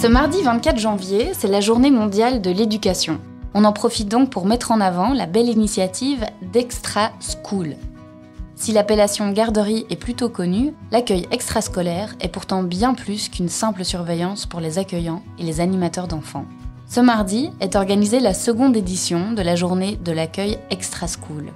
[0.00, 3.18] Ce mardi 24 janvier, c'est la journée mondiale de l'éducation.
[3.52, 7.74] On en profite donc pour mettre en avant la belle initiative d'Extra School.
[8.54, 14.46] Si l'appellation garderie est plutôt connue, l'accueil extrascolaire est pourtant bien plus qu'une simple surveillance
[14.46, 16.46] pour les accueillants et les animateurs d'enfants.
[16.86, 21.46] Ce mardi est organisée la seconde édition de la journée de l'accueil Extra School.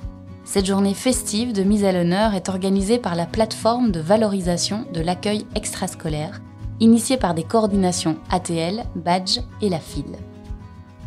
[0.45, 5.01] Cette journée festive de mise à l'honneur est organisée par la plateforme de valorisation de
[5.01, 6.41] l'accueil extrascolaire,
[6.83, 10.05] initiée par des coordinations ATL, Badge et la FIL.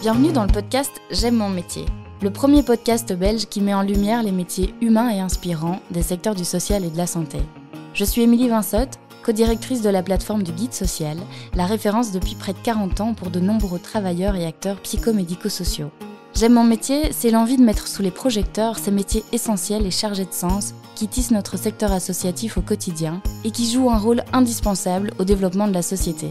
[0.00, 1.84] Bienvenue dans le podcast J'aime mon métier,
[2.22, 6.34] le premier podcast belge qui met en lumière les métiers humains et inspirants des secteurs
[6.34, 7.36] du social et de la santé.
[7.92, 11.18] Je suis Émilie Vinsotte, co-directrice de la plateforme du Guide Social,
[11.52, 15.90] la référence depuis près de 40 ans pour de nombreux travailleurs et acteurs psychomédico-sociaux.
[16.34, 20.24] J'aime mon métier, c'est l'envie de mettre sous les projecteurs ces métiers essentiels et chargés
[20.24, 25.12] de sens qui tissent notre secteur associatif au quotidien et qui jouent un rôle indispensable
[25.18, 26.28] au développement de la société.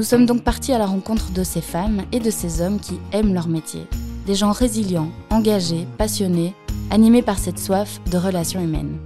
[0.00, 2.98] Nous sommes donc partis à la rencontre de ces femmes et de ces hommes qui
[3.12, 3.86] aiment leur métier.
[4.24, 6.54] Des gens résilients, engagés, passionnés,
[6.90, 8.96] animés par cette soif de relations humaines.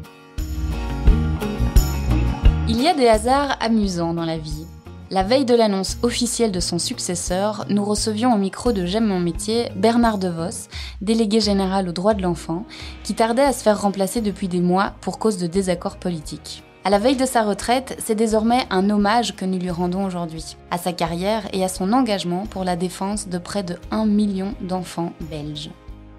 [2.69, 4.67] Il y a des hasards amusants dans la vie.
[5.11, 9.19] La veille de l'annonce officielle de son successeur, nous recevions au micro de J'aime mon
[9.19, 10.69] métier Bernard DeVos,
[11.01, 12.67] délégué général aux droits de l'enfant,
[13.03, 16.63] qui tardait à se faire remplacer depuis des mois pour cause de désaccords politiques.
[16.87, 20.59] À la veille de sa retraite, c'est désormais un hommage que nous lui rendons aujourd'hui,
[20.71, 24.53] à sa carrière et à son engagement pour la défense de près de 1 million
[24.61, 25.71] d'enfants belges.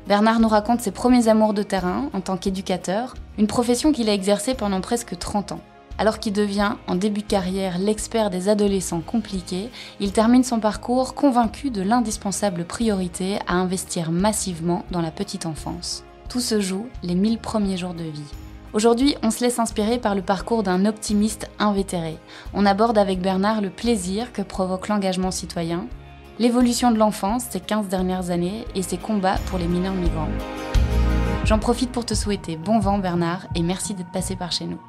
[0.07, 4.13] Bernard nous raconte ses premiers amours de terrain en tant qu'éducateur, une profession qu'il a
[4.13, 5.61] exercée pendant presque 30 ans.
[5.99, 9.69] Alors qu'il devient, en début de carrière, l'expert des adolescents compliqués,
[9.99, 16.03] il termine son parcours convaincu de l'indispensable priorité à investir massivement dans la petite enfance.
[16.27, 18.44] Tout se joue les 1000 premiers jours de vie.
[18.75, 22.17] Aujourd'hui, on se laisse inspirer par le parcours d'un optimiste invétéré.
[22.53, 25.87] On aborde avec Bernard le plaisir que provoque l'engagement citoyen,
[26.39, 30.27] l'évolution de l'enfance ces 15 dernières années et ses combats pour les mineurs migrants.
[31.45, 34.81] J'en profite pour te souhaiter bon vent Bernard et merci d'être passé par chez nous.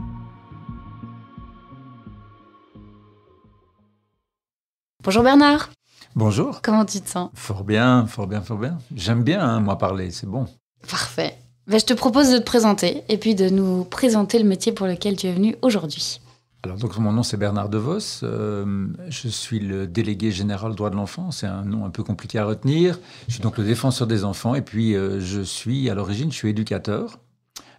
[5.05, 5.71] Bonjour Bernard.
[6.17, 6.61] Bonjour.
[6.61, 7.31] Comment tu te sens?
[7.35, 8.79] Fort bien, fort bien, fort bien.
[8.97, 10.47] J'aime bien, hein, moi, parler, c'est bon.
[10.91, 11.39] Parfait.
[11.67, 14.87] Ben, je te propose de te présenter et puis de nous présenter le métier pour
[14.87, 16.21] lequel tu es venu aujourd'hui.
[16.63, 18.23] Alors, donc, mon nom, c'est Bernard DeVos.
[18.23, 21.31] Euh, je suis le délégué général droit de l'enfant.
[21.33, 22.99] C'est un nom un peu compliqué à retenir.
[23.27, 24.55] Je suis donc le défenseur des enfants.
[24.55, 27.19] Et puis, euh, je suis, à l'origine, je suis éducateur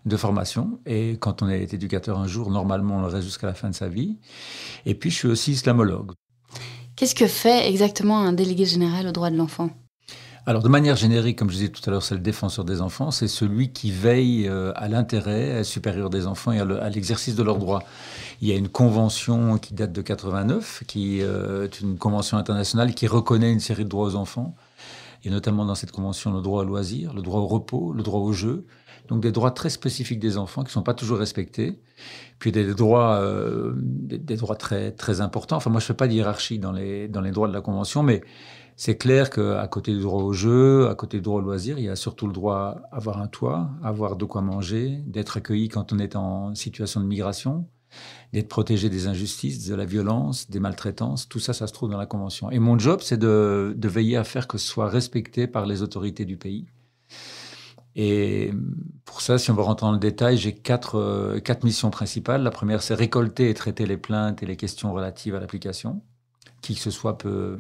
[0.05, 0.79] de formation.
[0.85, 3.75] Et quand on est éducateur un jour, normalement, on le reste jusqu'à la fin de
[3.75, 4.17] sa vie.
[4.85, 6.11] Et puis, je suis aussi islamologue.
[6.97, 9.69] Qu'est-ce que fait exactement un délégué général aux droits de l'enfant?
[10.47, 13.11] Alors, de manière générique, comme je disais tout à l'heure, c'est le défenseur des enfants,
[13.11, 17.57] c'est celui qui veille euh, à l'intérêt supérieur des enfants et à l'exercice de leurs
[17.57, 17.83] droits.
[18.39, 22.95] Il y a une convention qui date de 89, qui euh, est une convention internationale
[22.95, 24.55] qui reconnaît une série de droits aux enfants.
[25.25, 28.21] Et notamment dans cette convention le droit au loisir, le droit au repos, le droit
[28.21, 28.65] au jeu.
[29.09, 31.77] Donc des droits très spécifiques des enfants qui ne sont pas toujours respectés.
[32.39, 35.57] Puis des droits, euh, des, droits très, très importants.
[35.57, 37.61] Enfin, moi, je ne fais pas de hiérarchie dans les, dans les droits de la
[37.61, 38.21] Convention, mais
[38.79, 41.85] c'est clair qu'à côté du droit au jeu, à côté du droit au loisir, il
[41.85, 45.67] y a surtout le droit à avoir un toit, avoir de quoi manger, d'être accueilli
[45.67, 47.67] quand on est en situation de migration,
[48.33, 51.27] d'être protégé des injustices, de la violence, des maltraitances.
[51.27, 52.51] Tout ça, ça se trouve dans la Convention.
[52.51, 56.25] Et mon job, c'est de, veiller à faire que ce soit respecté par les autorités
[56.25, 56.67] du pays.
[57.95, 58.53] Et
[59.05, 62.43] pour ça, si on veut rentrer dans le détail, j'ai quatre, euh, quatre missions principales.
[62.43, 66.03] La première, c'est récolter et traiter les plaintes et les questions relatives à l'application.
[66.61, 67.57] Qui que ce soit peut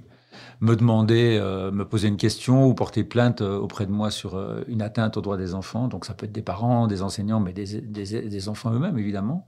[0.61, 4.35] me demander, euh, me poser une question ou porter plainte euh, auprès de moi sur
[4.35, 5.87] euh, une atteinte aux droits des enfants.
[5.87, 9.47] Donc ça peut être des parents, des enseignants, mais des, enfants eux-mêmes, évidemment.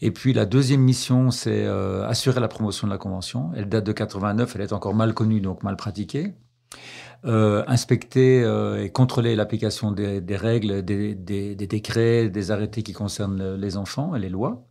[0.00, 3.50] Et puis la deuxième mission, c'est assurer la promotion de la Convention.
[3.56, 6.34] Elle date de 89, elle est encore mal connue, donc mal pratiquée.
[7.24, 8.42] inspecter
[8.82, 11.14] et contrôler l'application des, règles, des,
[11.54, 14.66] décrets, des arrêtés qui concernent les enfants et les lois.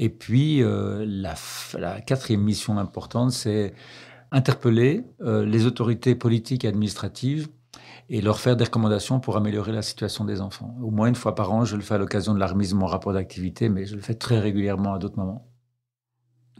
[0.00, 3.74] Et puis la, quatrième mission importante, c'est
[4.30, 7.48] interpeller euh, les autorités politiques et administratives
[8.10, 10.74] et leur faire des recommandations pour améliorer la situation des enfants.
[10.82, 12.76] Au moins une fois par an, je le fais à l'occasion de la remise de
[12.76, 15.46] mon rapport d'activité, mais je le fais très régulièrement à d'autres moments.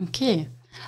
[0.02, 0.22] Ok.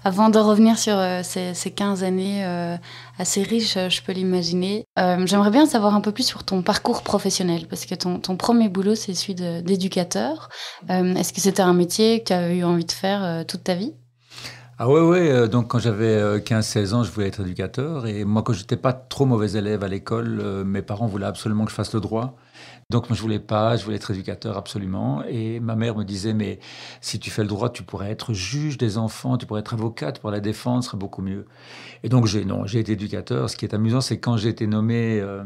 [0.04, 2.76] Avant de revenir sur euh, ces, ces, 15 années euh,
[3.18, 7.66] assez riches, je peux l'imaginer, j'aimerais bien savoir un peu plus sur ton parcours professionnel,
[7.66, 10.50] parce que ton, ton premier boulot, c'est celui d'éducateur.
[10.88, 13.94] Est-ce que c'était un métier que tu as eu envie de faire toute ta vie?
[14.82, 15.48] Ah ouais, ouais.
[15.48, 18.06] Donc quand j'avais 15-16 ans, je voulais être éducateur.
[18.06, 21.70] Et moi, quand j'étais pas trop mauvais élève à l'école, mes parents voulaient absolument que
[21.70, 22.34] je fasse le droit.
[22.90, 25.22] Donc moi je voulais pas, je voulais être éducateur absolument.
[25.28, 26.58] Et ma mère me disait mais
[27.00, 30.18] si tu fais le droit, tu pourrais être juge des enfants, tu pourrais être avocate
[30.18, 31.46] pour la défense, ce serait beaucoup mieux.
[32.02, 33.48] Et donc j'ai non, j'ai été éducateur.
[33.48, 35.44] Ce qui est amusant, c'est quand j'ai été nommé euh,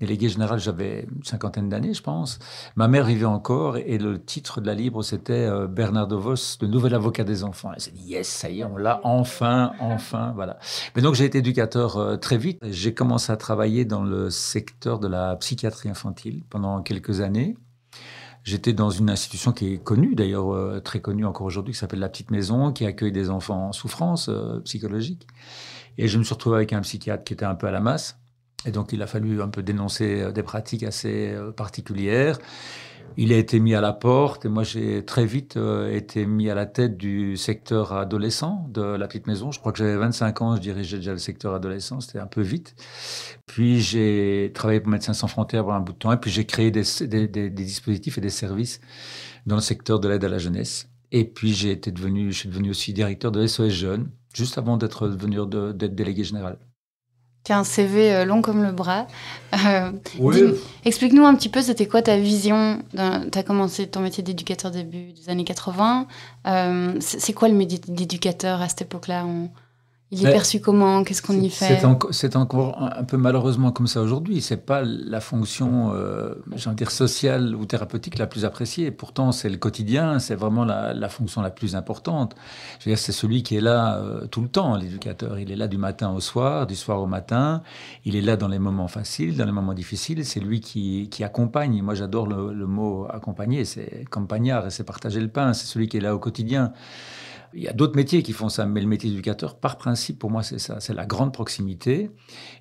[0.00, 2.38] délégué général, j'avais une cinquantaine d'années, je pense.
[2.76, 6.34] Ma mère vivait encore et le titre de la libre, c'était euh, Bernard de Vos,
[6.60, 7.70] le nouvel avocat des enfants.
[7.74, 10.58] Elle s'est dit, yes, ça y est, on l'a enfin, enfin, voilà.
[10.94, 12.58] Mais donc, j'ai été éducateur euh, très vite.
[12.62, 17.56] J'ai commencé à travailler dans le secteur de la psychiatrie infantile pendant quelques années.
[18.42, 22.00] J'étais dans une institution qui est connue, d'ailleurs euh, très connue encore aujourd'hui, qui s'appelle
[22.00, 24.30] La Petite Maison, qui accueille des enfants en souffrance
[24.64, 25.26] psychologique.
[25.96, 28.18] Et je me suis retrouvé avec un psychiatre qui était un peu à la masse
[28.66, 32.38] et donc, il a fallu un peu dénoncer euh, des pratiques assez euh, particulières.
[33.16, 36.50] Il a été mis à la porte et moi j'ai très vite euh, été mis
[36.50, 39.52] à la tête du secteur adolescent de la petite maison.
[39.52, 42.40] Je crois que j'avais 25 ans, je dirigeais déjà le secteur adolescent, c'était un peu
[42.40, 42.74] vite.
[43.46, 46.44] Puis j'ai travaillé pour Médecins sans frontières pendant un bout de temps et puis j'ai
[46.44, 48.80] créé des, dispositifs et des services
[49.46, 50.88] dans le secteur de l'aide à la jeunesse.
[51.12, 54.76] Et puis j'ai été devenu, je suis devenu aussi directeur de SOS Jeunes, juste avant
[54.76, 56.58] d'être devenu d'être délégué général
[57.44, 59.06] qui a un CV euh, long comme le bras.
[59.66, 59.92] Euh,
[60.84, 65.12] explique-nous un petit peu, c'était quoi ta vision Tu as commencé ton métier d'éducateur début
[65.12, 66.08] des années 80.
[66.48, 69.24] Euh, c'est quoi le métier d'éducateur à cette époque-là?
[70.14, 71.02] Il est perçu comment?
[71.02, 71.80] Qu'est-ce qu'on y fait?
[72.10, 74.40] C'est encore un peu malheureusement comme ça aujourd'hui.
[74.40, 76.34] C'est pas la fonction, euh,
[76.74, 78.90] dire sociale ou thérapeutique la plus appréciée.
[78.90, 80.18] Pourtant, c'est le quotidien.
[80.18, 82.34] C'est vraiment la, fonction la plus importante.
[82.78, 84.76] Je veux dire, c'est celui qui est là euh, tout le temps.
[84.76, 87.62] L'éducateur, il est là du matin au soir, du soir au matin.
[88.04, 90.24] Il est là dans les moments faciles, dans les moments difficiles.
[90.24, 91.82] C'est lui qui, qui accompagne.
[91.82, 93.64] Moi, j'adore le, le, mot accompagner.
[93.64, 95.52] C'est campagnard et c'est partager le pain.
[95.52, 96.72] C'est celui qui est là au quotidien.
[97.56, 100.30] Il y a d'autres métiers qui font ça, mais le métier d'éducateur, par principe, pour
[100.30, 100.80] moi, c'est ça.
[100.80, 102.10] C'est la grande proximité.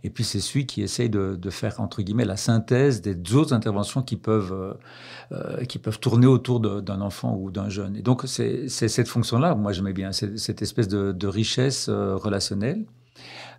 [0.04, 4.04] Et puis, c'est celui qui essaye de, faire, entre guillemets, la synthèse des autres interventions
[4.04, 4.74] qui peuvent, euh,
[5.32, 7.96] euh, qui peuvent tourner autour d'un enfant ou d'un jeune.
[7.96, 12.86] Et donc, c'est cette fonction-là, moi, j'aimais bien, cette espèce de, richesse euh, relationnelle.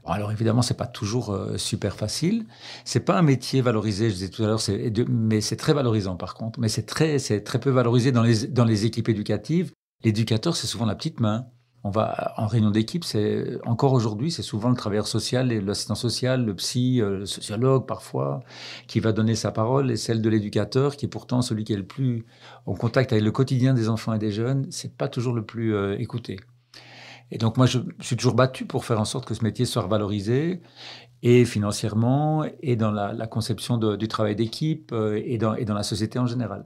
[0.04, 2.44] alors évidemment, c'est pas toujours super facile.
[2.84, 4.60] C'est pas un métier valorisé, je disais tout à l'heure,
[5.08, 6.60] mais c'est très valorisant par contre.
[6.60, 9.72] Mais c'est très, c'est très peu valorisé dans les dans les équipes éducatives.
[10.04, 11.46] L'éducateur, c'est souvent la petite main.
[11.82, 15.94] On va en réunion d'équipe, c'est encore aujourd'hui, c'est souvent le travailleur social et l'assistant
[15.94, 18.40] social, le psy, euh, le sociologue parfois,
[18.86, 21.76] qui va donner sa parole et celle de l'éducateur, qui est pourtant celui qui est
[21.76, 22.24] le plus
[22.64, 24.66] en contact avec le quotidien des enfants et des jeunes.
[24.70, 26.38] C'est pas toujours le plus euh, écouté.
[27.30, 29.86] Et donc moi, je, suis toujours battu pour faire en sorte que ce métier soit
[29.86, 30.62] valorisé
[31.22, 35.82] et financièrement et dans la, conception du travail d'équipe euh, et, dans, et dans la
[35.82, 36.64] société en général.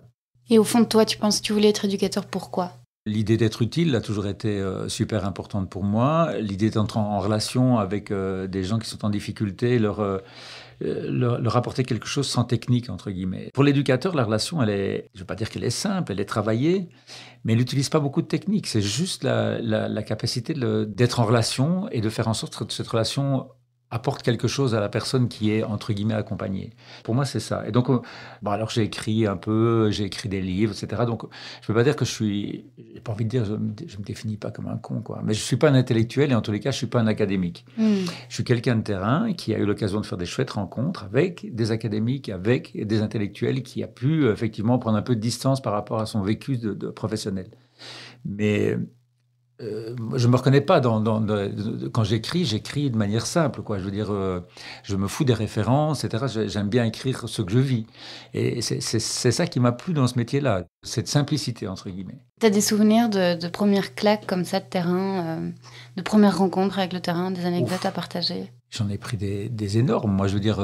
[0.49, 2.73] Et au fond de toi, tu penses que tu voulais être éducateur pourquoi
[3.08, 6.31] L'idée d'être utile a toujours été euh, super importante pour moi.
[6.38, 10.19] L'idée d'entrer en relation avec euh, des gens qui sont en difficulté, leur, euh,
[10.81, 13.50] leur, leur, apporter quelque chose sans technique, entre guillemets.
[13.55, 16.20] Pour l'éducateur, la relation, elle est, je ne veux pas dire qu'elle est simple, elle
[16.20, 16.90] est travaillée,
[17.44, 18.66] mais elle n'utilise pas beaucoup de techniques.
[18.66, 22.88] C'est juste la, la capacité d'être en relation et de faire en sorte que cette
[22.88, 23.49] relation
[23.90, 26.70] apporte quelque chose à la personne qui est entre guillemets accompagnée.
[27.05, 27.67] Pour moi, c'est ça.
[27.67, 28.01] Et donc, euh,
[28.43, 31.03] bon, alors j'ai écrit un peu, j'ai écrit des livres, etc.
[31.06, 31.22] Donc,
[31.63, 34.05] je peux pas dire que je suis, j'ai pas envie de dire, je me, me
[34.05, 35.20] définis pas comme un con, quoi.
[35.24, 37.06] Mais je suis pas un intellectuel et en tous les cas, je suis pas un
[37.06, 37.65] académique.
[37.79, 38.05] Hmm.
[38.29, 41.55] Je suis quelqu'un de terrain qui a eu l'occasion de faire des chouettes rencontres avec
[41.55, 45.72] des académiques, avec des intellectuels, qui a pu effectivement prendre un peu de distance par
[45.72, 47.51] rapport à son vécu de, de professionnel.
[48.27, 48.77] Mais
[49.60, 51.03] euh, je me reconnais pas dans,
[51.93, 53.79] quand j'écris, j'écris de manière simple, quoi.
[53.79, 54.41] Je veux dire, euh,
[54.84, 56.46] je me fous des références, etc.
[56.46, 57.86] J'aime bien écrire ce que je vis,
[58.34, 62.19] et c'est ça qui m'a plu dans ce métier-là, cette simplicité entre guillemets.
[62.41, 65.50] Tu as des souvenirs de, premières claques comme ça de terrain, euh,
[65.96, 68.53] de premières rencontres avec le terrain, des anecdotes à partager?
[68.70, 70.12] J'en ai pris des, des, énormes.
[70.12, 70.60] Moi, je veux dire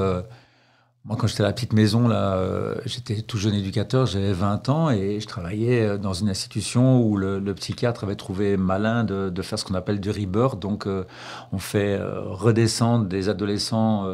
[1.07, 4.71] moi, quand j'étais à la petite maison, là, euh, j'étais tout jeune éducateur, j'avais 20
[4.71, 9.29] ans et je travaillais euh, dans une institution où le, psychiatre avait trouvé malin de,
[9.29, 10.59] de faire ce qu'on appelle du rebirth.
[10.59, 11.05] Donc, euh,
[11.53, 14.09] on fait redescendre des adolescents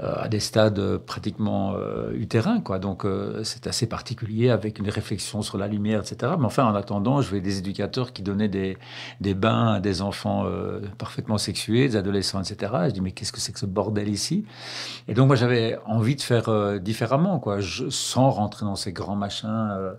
[0.00, 2.60] à des stades pratiquement euh, utérins.
[2.60, 2.78] Quoi.
[2.78, 6.32] Donc euh, c'est assez particulier avec une réflexion sur la lumière, etc.
[6.38, 8.76] Mais enfin, en attendant, je voyais des éducateurs qui donnaient des,
[9.20, 10.46] des bains à des enfants
[10.98, 12.72] parfaitement sexués, des adolescents, etc.
[12.86, 14.44] je dis, mais qu'est-ce que c'est que ce bordel ici?
[15.08, 19.16] Et donc moi, j'avais envie de faire différemment, quoi, je, sans rentrer dans ces grands
[19.16, 19.94] machins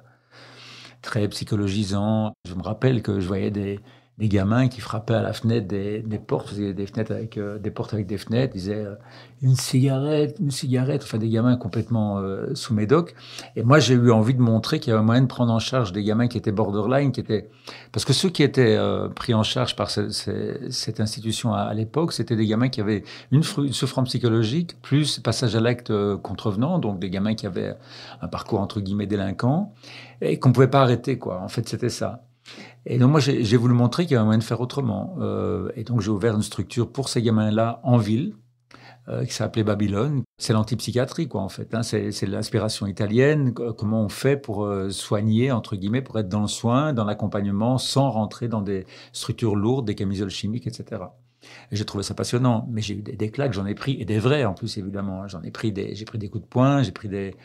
[1.06, 2.34] très psychologisants.
[2.48, 3.80] Je me rappelle que je voyais des
[4.18, 7.94] des gamins qui frappaient à la fenêtre des, portes, des fenêtres avec euh, des portes
[7.94, 8.96] avec des fenêtres, disaient euh,
[9.42, 13.14] une cigarette, une cigarette, enfin des gamins complètement euh, sous médoc.
[13.58, 15.92] Et moi, j'ai eu envie de montrer qu'il y avait moyen de prendre en charge
[15.92, 17.50] des gamins qui étaient borderline, qui étaient
[17.92, 18.78] parce que ceux qui étaient
[19.16, 23.74] pris en charge par cette institution à, l'époque, c'était des gamins qui avaient une, une
[23.74, 27.76] souffrance psychologique plus passage à l'acte contrevenant, donc des gamins qui avaient
[28.22, 29.74] un parcours entre guillemets délinquant
[30.22, 31.42] et qu'on pouvait pas arrêter quoi.
[31.42, 32.25] En fait, c'était ça.
[32.86, 35.16] Et donc moi, j'ai voulu montrer qu'il y avait moyen de faire autrement.
[35.20, 38.36] Euh, et donc j'ai ouvert une structure pour ces gamins-là en ville,
[39.08, 40.24] euh, qui s'appelait Babylone.
[40.38, 41.74] C'est l'antipsychiatrie, quoi, en fait.
[41.74, 41.82] Hein.
[41.82, 43.54] C'est l'inspiration italienne.
[43.54, 47.80] Comment on fait pour euh, soigner, entre guillemets, pour être dans le soin, dans l'accompagnement,
[47.80, 51.02] sans rentrer dans des structures lourdes, des camisoles chimiques, etc.
[51.72, 52.68] Et j'ai trouvé ça passionnant.
[52.72, 55.28] Mais j'ai eu des, des claques, j'en ai pris, et des vrais en plus, évidemment.
[55.28, 57.36] J'en ai pris des, j'ai pris des coups de poing, j'ai pris des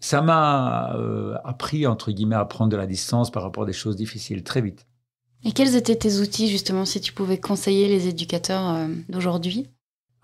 [0.00, 3.72] ça m'a euh, appris, entre guillemets, à prendre de la distance par rapport à des
[3.72, 4.86] choses difficiles très vite.
[5.44, 9.68] Et quels étaient tes outils, justement, si tu pouvais conseiller les éducateurs euh, d'aujourd'hui?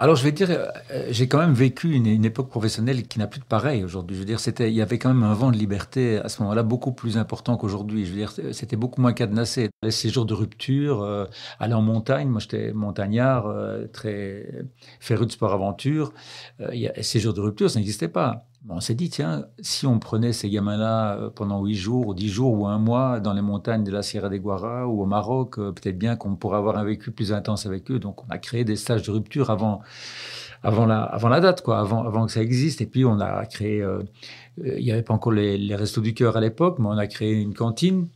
[0.00, 3.38] Alors, je vais dire, euh, j'ai quand même vécu une, époque professionnelle qui n'a plus
[3.38, 4.16] de pareil aujourd'hui.
[4.16, 6.42] Je veux dire, c'était, il y avait quand même un vent de liberté à ce
[6.42, 8.04] moment-là beaucoup plus important qu'aujourd'hui.
[8.04, 9.70] Je veux dire, c'était beaucoup moins cadenassé.
[9.84, 11.28] Les séjours de rupture,
[11.60, 12.28] aller en montagne.
[12.28, 13.46] Moi, j'étais montagnard,
[13.92, 14.66] très
[14.98, 16.12] féru de sport-aventure.
[16.60, 20.48] Euh, séjours de rupture, ça n'existait pas on s'est dit, tiens, si on prenait ces
[20.48, 23.90] gamins-là euh, pendant huit jours, ou dix jours, ou un mois dans les montagnes de
[23.90, 27.10] la Sierra de Guara ou au Maroc, euh, peut-être bien qu'on pourrait avoir un vécu
[27.10, 27.98] plus intense avec eux.
[27.98, 29.80] Donc, on a créé des stages de rupture avant,
[30.62, 32.80] avant, la, date, quoi, avant, avant que ça existe.
[32.80, 34.02] Et puis, on a créé, euh,
[34.64, 37.06] il n'y avait pas encore les, les restos du cœur à l'époque, mais on a
[37.06, 38.08] créé une cantine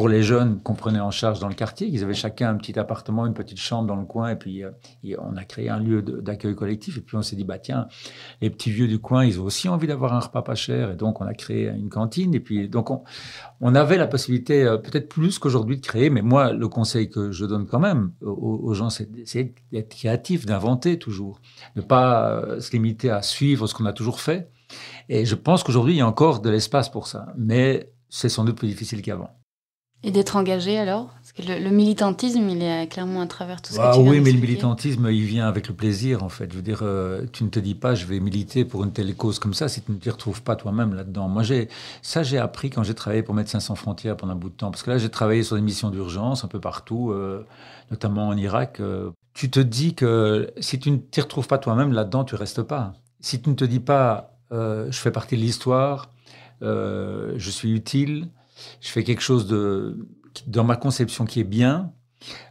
[0.00, 1.86] pour les jeunes qu'on prenait en charge dans le quartier.
[1.86, 4.70] Ils avaient chacun un petit appartement, une petite chambre dans le coin, et puis euh,
[5.18, 6.96] on a créé un lieu d'accueil collectif.
[6.96, 7.86] Et puis on s'est dit, bah tiens,
[8.40, 10.96] les petits vieux du coin, ils ont aussi envie d'avoir un repas pas cher, et
[10.96, 12.34] donc on a créé une cantine.
[12.34, 16.08] Et puis donc on, avait la possibilité, euh, peut-être plus qu'aujourd'hui, de créer.
[16.08, 19.10] Mais moi, le conseil que je donne quand même aux, gens, c'est
[19.70, 21.42] d'être créatif, d'inventer toujours,
[21.76, 24.50] ne pas euh, se limiter à suivre ce qu'on a toujours fait.
[25.10, 28.46] Et je pense qu'aujourd'hui, il y a encore de l'espace pour ça, mais c'est sans
[28.46, 29.36] doute plus difficile qu'avant.
[30.02, 31.08] Et d'être engagé alors?
[31.08, 34.20] Parce que le, militantisme, il est clairement à travers tout ce ah, que tu Oui,
[34.20, 36.50] mais le militantisme, il vient avec le plaisir, en fait.
[36.50, 39.14] Je veux dire, euh, tu ne te dis pas, je vais militer pour une telle
[39.14, 41.28] cause comme ça si tu ne t'y retrouves pas toi-même là-dedans.
[41.28, 41.68] Moi, j'ai,
[42.00, 44.70] ça, j'ai appris quand j'ai travaillé pour Médecins sans frontières pendant un bout de temps.
[44.70, 47.46] Parce que là, j'ai travaillé sur des missions d'urgence un peu partout, euh,
[47.90, 48.80] notamment en Irak.
[48.80, 49.10] Euh.
[49.34, 52.94] tu te dis que si tu ne t'y retrouves pas toi-même là-dedans, tu restes pas.
[53.20, 56.08] Si tu ne te dis pas, je fais partie de l'histoire,
[56.62, 58.28] je suis utile,
[58.80, 60.08] je fais quelque chose de,
[60.46, 61.92] dans ma conception qui est bien.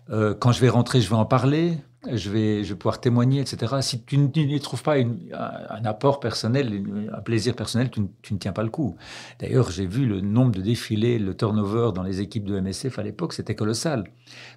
[0.10, 3.42] Euh, quand je vais rentrer, je vais en parler je vais, je vais pouvoir témoigner,
[3.42, 3.76] etc.
[3.82, 6.82] Si tu n'y trouves pas un apport personnel,
[7.14, 8.96] un plaisir personnel, tu, ne tiens pas le coup.
[9.40, 13.04] D'ailleurs, j'ai vu le nombre de défilés, le turnover dans les équipes de MSF à
[13.04, 14.06] l'époque, c'était colossal.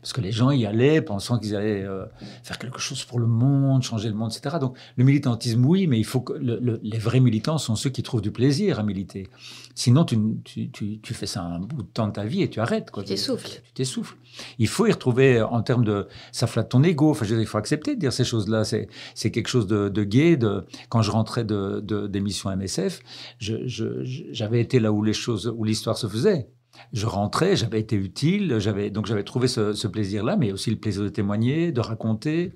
[0.01, 2.05] Parce que les gens y allaient pensant qu'ils allaient euh,
[2.45, 4.59] faire quelque chose pour le monde, changer le monde, etc.
[4.61, 8.23] Donc, le militantisme, oui, mais il faut que les vrais militants sont ceux qui trouvent
[8.23, 9.29] du plaisir à militer.
[9.75, 12.61] Sinon, tu, tu, tu, fais ça un bout de temps de ta vie et tu
[12.61, 12.91] arrêtes.
[12.91, 13.03] Quoi.
[13.03, 13.49] Tu t'essouffles.
[13.49, 14.17] Tu t'essouffles.
[14.59, 16.09] Il faut y retrouver, en termes de...
[16.31, 17.11] Ça flatte ton ego.
[17.11, 18.65] Enfin, il faut accepter de dire ces choses-là.
[18.65, 20.37] C'est quelque chose de, de gai.
[20.37, 23.01] De, quand je rentrais de, d'émissions MSF,
[23.39, 26.49] j'avais été là où les choses, où l'histoire se faisait.
[26.93, 31.03] Je rentrais, j'avais été utile, j'avais donc j'avais trouvé ce, plaisir-là, mais aussi le plaisir
[31.03, 32.55] de témoigner, de raconter,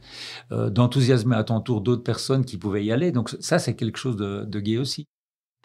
[0.53, 3.13] euh, d'enthousiasmer à ton tour d'autres personnes qui pouvaient y aller.
[3.13, 5.07] Donc ça, c'est quelque chose de, de gai aussi.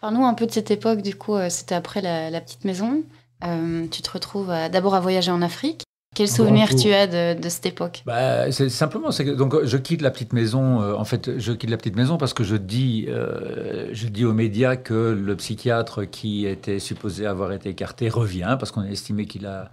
[0.00, 1.00] Parle-nous un peu de cette époque.
[1.00, 3.04] Du coup, euh, c'était après la, petite maison.
[3.44, 5.84] Euh, tu te retrouves d'abord à voyager en Afrique.
[6.14, 8.02] Quel souvenir tu as de, cette époque?
[8.04, 10.82] Bah, C'est simplement, c'est que donc je quitte la petite maison.
[10.82, 14.26] Euh, en fait, je quitte la petite maison parce que je dis, euh, je dis
[14.26, 18.90] aux médias que le psychiatre qui était supposé avoir été écarté revient parce qu'on a
[18.90, 19.70] estimé qu'il a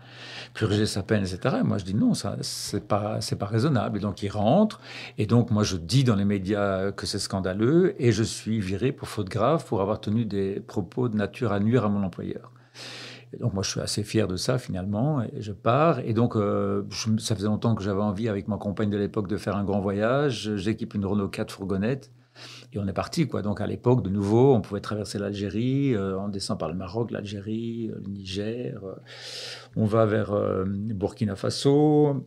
[0.54, 1.58] purgé sa peine, etc.
[1.60, 3.98] Et moi, je dis non, ça c'est pas c'est pas raisonnable.
[3.98, 4.80] Et donc il rentre.
[5.18, 8.94] Et donc moi, je dis dans les médias que c'est scandaleux et je suis viré
[8.94, 12.54] pour faute grave pour avoir tenu des propos de nature à nuire à mon employeur
[13.38, 16.00] donc moi, je suis assez fier de ça finalement, et je pars.
[16.00, 16.84] Et donc, euh,
[17.20, 19.82] ça faisait longtemps que j'avais envie, avec ma compagne de l'époque, de faire un grand
[19.82, 20.56] voyage.
[20.56, 22.12] J'équipe une Renault 4 fourgonnette.
[22.72, 23.42] Et on est parti, quoi.
[23.42, 27.12] Donc, à l'époque, de nouveau, on pouvait traverser l'Algérie, euh, on descend par le Maroc,
[27.12, 28.82] l'Algérie, euh, le Niger,
[29.76, 30.34] on va vers
[30.66, 32.26] Burkina Faso,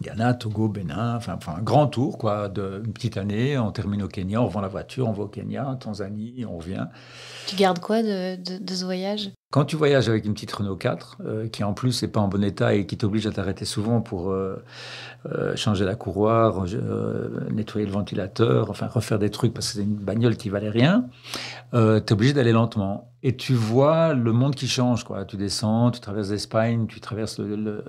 [0.00, 3.58] Ghana, Togo, Bénin, enfin, un grand tour, quoi, d'une petite année.
[3.58, 6.86] On termine au Kenya, on vend la voiture, on va au Kenya, Tanzanie, on revient.
[7.46, 9.30] Tu gardes quoi de, de, ce voyage?
[9.50, 12.28] Quand tu voyages avec une petite Renault 4, euh, qui en plus n'est pas en
[12.28, 14.62] bon état et qui t'oblige à t'arrêter souvent pour euh,
[15.24, 16.66] euh, changer la courroie,
[17.50, 21.06] nettoyer le ventilateur, enfin refaire des trucs parce que c'est une bagnole qui valait rien,
[21.72, 23.10] tu es obligé d'aller lentement.
[23.22, 25.02] Et tu vois le monde qui change.
[25.02, 25.24] Quoi.
[25.24, 27.82] Tu descends, tu traverses l'Espagne, tu traverses le,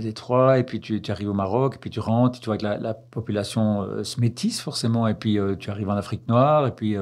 [0.00, 2.78] détroit, et puis tu, arrives au Maroc, et puis tu rentres, tu vois que la,
[2.78, 6.96] la population se métisse forcément, et puis tu arrives en Afrique noire, et puis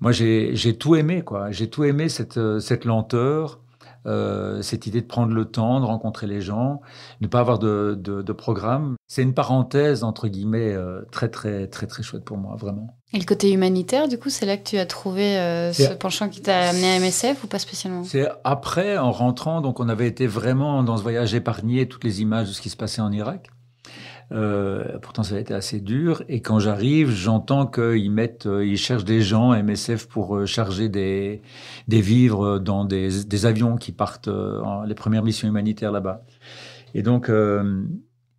[0.00, 1.50] moi, j'ai tout aimé, quoi.
[1.50, 3.60] J'ai tout aimé cette, euh, cette lenteur,
[4.06, 6.80] euh, cette idée de prendre le temps, de rencontrer les gens,
[7.20, 8.96] ne pas avoir de, de, programme.
[9.06, 12.96] C'est une parenthèse, entre guillemets, euh, très, très, très, très chouette pour moi, vraiment.
[13.12, 15.34] Et le côté humanitaire, du coup, c'est là que tu as trouvé
[15.74, 18.04] ce penchant qui t'a amené à MSF ou pas spécialement?
[18.04, 22.22] C'est après, en rentrant, donc on avait été vraiment dans ce voyage épargné toutes les
[22.22, 23.50] images de ce qui se passait en Irak.
[24.32, 26.22] Euh, pourtant, ça a été assez dur.
[26.28, 30.88] Et quand j'arrive, j'entends qu'ils mettent, euh, ils cherchent des gens MSF pour euh, charger
[30.88, 31.42] des,
[31.88, 36.24] vivres dans des, avions qui partent en, les premières missions humanitaires là-bas.
[36.94, 37.30] Et donc,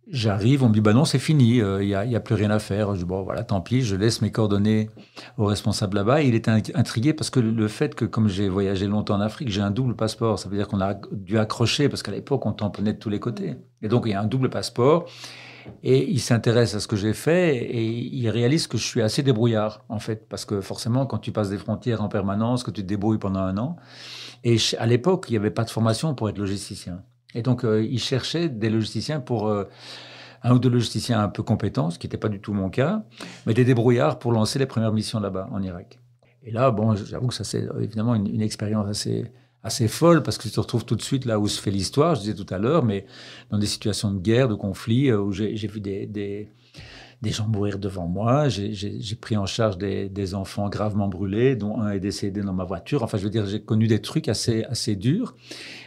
[0.08, 2.94] J'arrive, on me dit bah non c'est fini, il n'y a, plus rien à faire.
[2.94, 4.90] Je dis bon voilà tant pis, je laisse mes coordonnées
[5.38, 6.22] au responsable là-bas.
[6.22, 9.62] Il était intrigué parce que le fait que comme j'ai voyagé longtemps en Afrique, j'ai
[9.62, 12.92] un double passeport, ça veut dire qu'on a dû accrocher parce qu'à l'époque on tamponnait
[12.92, 13.54] de tous les côtés.
[13.80, 15.06] Et donc il y a un double passeport.
[15.82, 19.22] Et il s'intéresse à ce que j'ai fait et il réalise que je suis assez
[19.22, 22.82] débrouillard, en fait, parce que forcément, quand tu passes des frontières en permanence, que tu
[22.82, 23.76] te débrouilles pendant un an,
[24.44, 27.02] et à l'époque, il n'y avait pas de formation pour être logisticien.
[27.34, 29.48] Et donc, euh, il cherchait des logisticiens pour...
[29.48, 29.68] Euh,
[30.44, 33.04] un ou deux logisticiens un peu compétents, ce qui n'était pas du tout mon cas,
[33.46, 36.00] mais des débrouillards pour lancer les premières missions là-bas, en Irak.
[36.42, 39.30] Et là, bon, j'avoue que ça, c'est évidemment une, une expérience assez,
[39.64, 42.14] assez folle parce que tu te retrouves tout de suite là où se fait l'histoire,
[42.14, 43.06] je disais tout à l'heure, mais
[43.50, 46.48] dans des situations de guerre, de conflit, euh, où j'ai vu des, des,
[47.30, 48.48] gens mourir devant moi.
[48.48, 53.04] J'ai pris en charge des, enfants gravement brûlés, dont un est décédé dans ma voiture.
[53.04, 55.36] Enfin, je veux dire, j'ai connu des trucs assez, assez durs.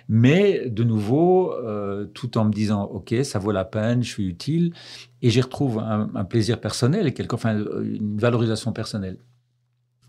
[0.08, 4.28] Mais de nouveau, euh, tout en me disant, OK, ça vaut la peine, je suis
[4.28, 4.74] utile,
[5.22, 9.18] et j'y retrouve un, un, plaisir personnel, quelque, enfin, une valorisation personnelle.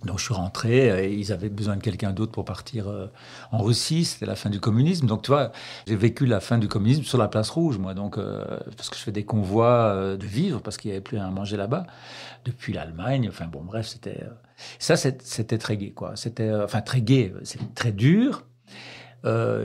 [0.04, 3.06] Donc je suis rentré, et ils avaient besoin de quelqu'un d'autre pour partir euh,
[3.50, 5.06] en Russie, c'était la fin du communisme.
[5.06, 5.52] Donc tu vois,
[5.86, 8.44] j'ai vécu la fin du communisme sur la place rouge, moi, donc euh,
[8.76, 11.28] parce que je fais des convois euh, de vivre, parce qu'il n'y avait plus à
[11.30, 11.86] manger là-bas,
[12.44, 13.26] depuis l'Allemagne.
[13.30, 14.22] Enfin bon, bref, c'était
[14.78, 16.14] ça, c'était très gai, quoi.
[16.14, 18.44] C'était enfin très gai, c'est très dur.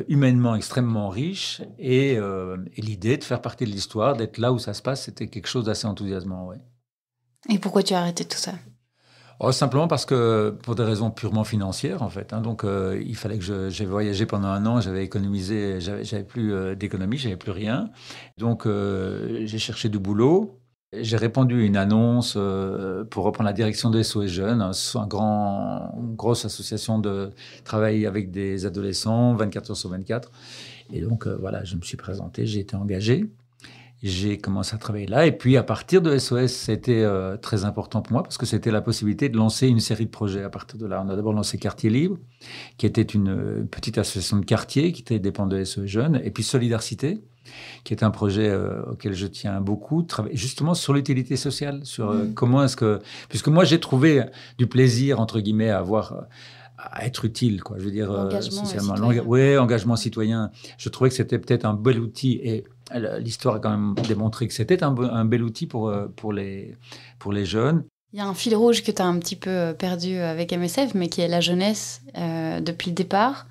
[0.08, 2.18] humainement extrêmement riche et,
[2.78, 5.66] l'idée de faire partie de l'histoire, d'être là où ça se passe, c'était quelque chose
[5.66, 6.58] d'assez enthousiasmant, ouais.
[7.50, 8.54] Et pourquoi tu as arrêté tout ça?
[9.44, 12.32] Oh, simplement parce que, pour des raisons purement financières, en fait.
[12.32, 16.54] Hein, donc, euh, il fallait que j'ai voyagé pendant un an, j'avais économisé, j'avais plus
[16.54, 17.90] euh, d'économie, j'avais plus rien.
[18.38, 20.60] Donc, euh, j'ai cherché du boulot.
[20.94, 22.34] J'ai répondu à une annonce
[23.10, 27.32] pour reprendre la direction de SOS Jeunes, un, grand, une grosse association de
[27.64, 30.32] travail avec des adolescents, 24 heures sur 24.
[30.94, 33.26] Et donc, voilà, je me suis présenté, j'ai été engagé
[34.04, 35.28] j'ai commencé à travailler là.
[35.28, 38.72] Et puis, à partir de SOS, c'était euh, très important pour moi parce que c'était
[38.72, 41.04] la possibilité de lancer une série de projets à partir de là.
[41.06, 42.18] On a d'abord lancé Quartier Libre,
[42.78, 46.20] qui était une euh, petite association de quartier qui était de SOS Jeunes.
[46.24, 47.22] Et puis Solidarité,
[47.84, 52.34] qui est un projet euh, auquel je tiens beaucoup, justement sur l'utilité sociale, sur mmh.
[52.34, 53.02] comment est-ce que...
[53.30, 54.24] Puisque moi, j'ai trouvé
[54.58, 56.26] du plaisir, entre guillemets, à avoir
[56.78, 57.78] à être utile, quoi.
[57.78, 59.24] Je veux dire, engagement citoyen.
[59.24, 60.50] Ouais, engagement citoyen.
[60.80, 62.64] Je trouvais que c'était peut-être un bel outil et
[63.20, 66.76] l'histoire a quand même démontré que c'était un, bel outil pour, euh, pour, les,
[67.20, 67.84] pour les jeunes.
[68.14, 70.52] Il y a un fil rouge que tu as un petit peu euh, perdu avec
[70.52, 73.48] MSF, mais qui est la jeunesse euh, depuis le départ.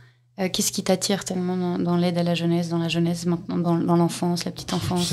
[0.55, 4.46] Qu'est-ce qui t'attire tellement dans, l'aide à la jeunesse, dans la jeunesse maintenant, dans, l'enfance,
[4.46, 5.12] la petite enfance?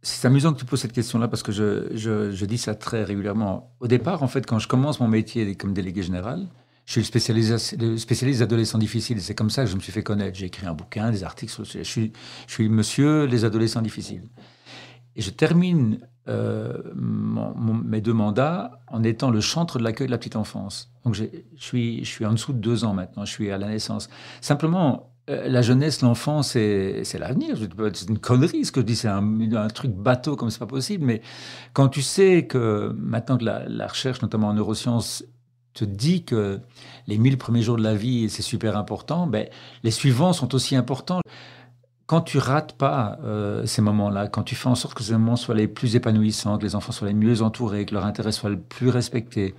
[0.00, 3.02] C'est amusant que tu poses cette question-là parce que je, je, je, dis ça très
[3.02, 3.74] régulièrement.
[3.80, 6.46] Au départ, en fait, quand je commence mon métier comme délégué général,
[6.88, 9.20] je suis le spécialiste, spécialiste adolescents difficiles.
[9.20, 10.38] C'est comme ça que je me suis fait connaître.
[10.38, 11.52] J'ai écrit un bouquin, des articles.
[11.52, 12.14] Sur je, suis,
[12.46, 14.22] je suis monsieur les adolescents difficiles.
[15.14, 15.98] Et je termine
[16.30, 20.90] euh, mes deux mandats en étant le chantre de l'accueil de la petite enfance.
[21.04, 21.24] Donc je
[21.56, 23.26] suis, en dessous de deux ans maintenant.
[23.26, 24.08] Je suis à la naissance.
[24.40, 27.58] Simplement, euh, la jeunesse, l'enfance, c'est l'avenir.
[27.92, 31.04] C'est une connerie ce que je dis, c'est un, truc bateau comme c'est pas possible.
[31.04, 31.20] Mais
[31.74, 35.22] quand tu sais que maintenant que la recherche, notamment en neurosciences,
[35.78, 36.60] te dit que
[37.06, 39.48] les mille premiers jours de la vie, c'est super important, ben,
[39.82, 41.20] les suivants sont aussi importants.
[42.06, 45.36] Quand tu rates pas euh, ces moments-là, quand tu fais en sorte que ces moments
[45.36, 48.50] soient les plus épanouissants, que les enfants soient les mieux entourés, que leur intérêt soit
[48.50, 49.54] le plus respecté,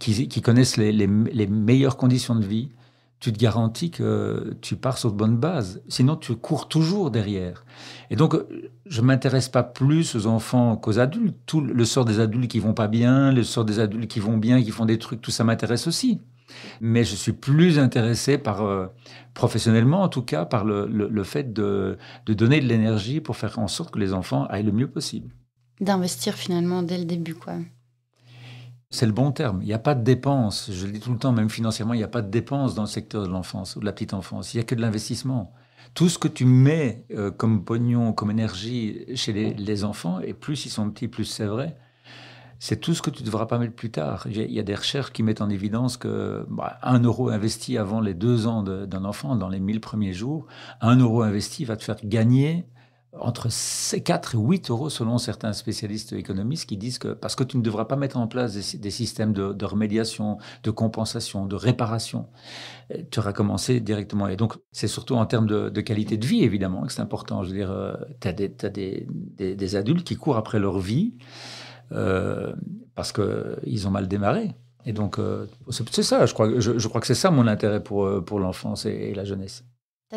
[0.00, 1.06] qu'ils connaissent les
[1.46, 2.70] meilleures conditions de vie,
[3.24, 5.82] tu te garantis que tu pars sur de bonnes bases.
[5.88, 7.64] Sinon, tu cours toujours derrière.
[8.10, 8.36] Et donc,
[8.84, 11.38] je m'intéresse pas plus aux enfants qu'aux adultes.
[11.46, 14.36] Tout le sort des adultes qui vont pas bien, le sort des adultes qui vont
[14.36, 16.20] bien, qui font des trucs, tout ça m'intéresse aussi.
[16.82, 18.88] Mais je suis plus intéressé par, euh,
[19.32, 23.68] professionnellement en tout cas, par le, fait de, de, donner de l'énergie pour faire en
[23.68, 25.30] sorte que les enfants aillent le mieux possible.
[25.80, 27.54] D'investir finalement dès le début, quoi.
[28.94, 29.58] C'est le bon terme.
[29.60, 30.70] Il n'y a pas de dépenses.
[30.70, 32.82] Je le dis tout le temps, même financièrement, il n'y a pas de dépenses dans
[32.82, 34.54] le secteur de l'enfance ou de la petite enfance.
[34.54, 35.52] Il n'y a que de l'investissement.
[35.94, 40.64] Tout ce que tu mets euh, comme pognon, comme énergie chez les, enfants, et plus
[40.66, 41.76] ils sont petits, plus c'est vrai,
[42.60, 44.28] c'est tout ce que tu devras pas mettre plus tard.
[44.30, 48.00] Il y a des recherches qui mettent en évidence que bah, un euro investi avant
[48.00, 50.46] les deux ans d'un enfant, dans les 1000 premiers jours,
[50.80, 52.64] un euro investi va te faire gagner
[53.20, 53.48] entre
[53.98, 57.62] 4 et 8 euros selon certains spécialistes économistes qui disent que parce que tu ne
[57.62, 62.26] devras pas mettre en place des, systèmes de, remédiation, de compensation, de réparation,
[62.92, 64.28] euh, tu auras commencé directement.
[64.28, 67.42] Et donc, c'est surtout en termes de, qualité de vie, évidemment, que c'est important.
[67.44, 71.14] Je veux dire, euh, tu as, des, adultes qui courent après leur vie
[71.92, 72.52] euh,
[72.94, 74.52] parce qu'ils ont mal démarré.
[74.86, 75.18] Et donc,
[75.70, 79.64] c'est ça, je crois, que c'est ça mon intérêt pour l'enfance et la jeunesse.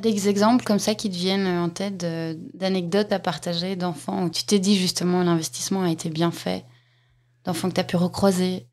[0.01, 2.05] Tu as des exemples comme ça qui te viennent en tête
[2.53, 6.65] d'anecdotes à partager d'enfants où tu t'es dit justement l'investissement a été bien fait,
[7.45, 8.67] d'enfants que tu as pu recroiser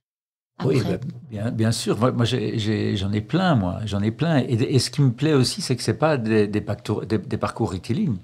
[0.66, 0.98] Oui, bah,
[1.30, 1.98] bien, bien, sûr.
[1.98, 3.80] Moi, j'en ai, plein, moi.
[3.86, 4.36] J'en ai plein.
[4.36, 7.70] Et, ce qui me plaît aussi, c'est que ce pas des, des, parcours, des, parcours
[7.70, 8.18] rectilignes.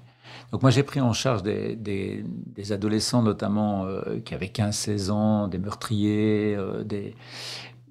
[0.51, 5.47] Donc moi, j'ai pris en charge des, des adolescents, notamment, euh, qui avaient 15-16 ans,
[5.47, 7.15] des meurtriers, euh, des,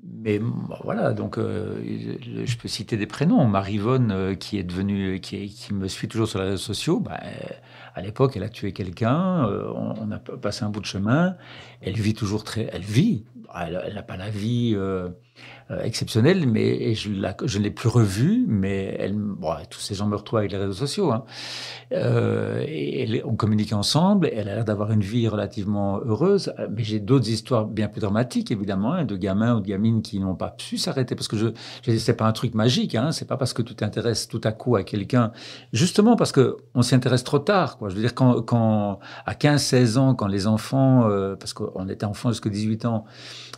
[0.02, 0.40] mais
[0.82, 1.80] voilà, donc euh,
[2.44, 3.46] je peux citer des prénoms.
[3.46, 7.20] Marivonne, euh, qui est devenue, qui, me suit toujours sur les réseaux sociaux, bah,
[7.94, 11.36] à l'époque, elle a tué quelqu'un, euh, on, a passé un bout de chemin.
[11.80, 13.24] Elle vit toujours très, elle vit.
[13.58, 15.08] Elle n'a pas la vie euh,
[15.82, 20.06] exceptionnelle, mais je, la, je ne l'ai plus revue, mais elle, bon, tous ces gens
[20.06, 21.12] me retrouvent avec les réseaux sociaux.
[21.12, 21.24] Hein.
[21.92, 26.98] Euh, et on communique ensemble, elle a l'air d'avoir une vie relativement heureuse, mais j'ai
[26.98, 30.50] d'autres histoires bien plus dramatiques, évidemment, hein, de gamins ou de gamines qui n'ont pas
[30.50, 31.48] pu s'arrêter, parce que je,
[31.82, 34.52] je c'est pas un truc magique, hein, c'est pas parce que tu t'intéresses tout à
[34.52, 35.32] coup à quelqu'un,
[35.72, 37.89] justement parce que on s'y intéresse trop tard, quoi.
[37.90, 42.30] Je veux dire, quand, à 15-16 ans, quand les enfants, euh, parce qu'on était enfants
[42.30, 43.04] jusqu'à 18 ans,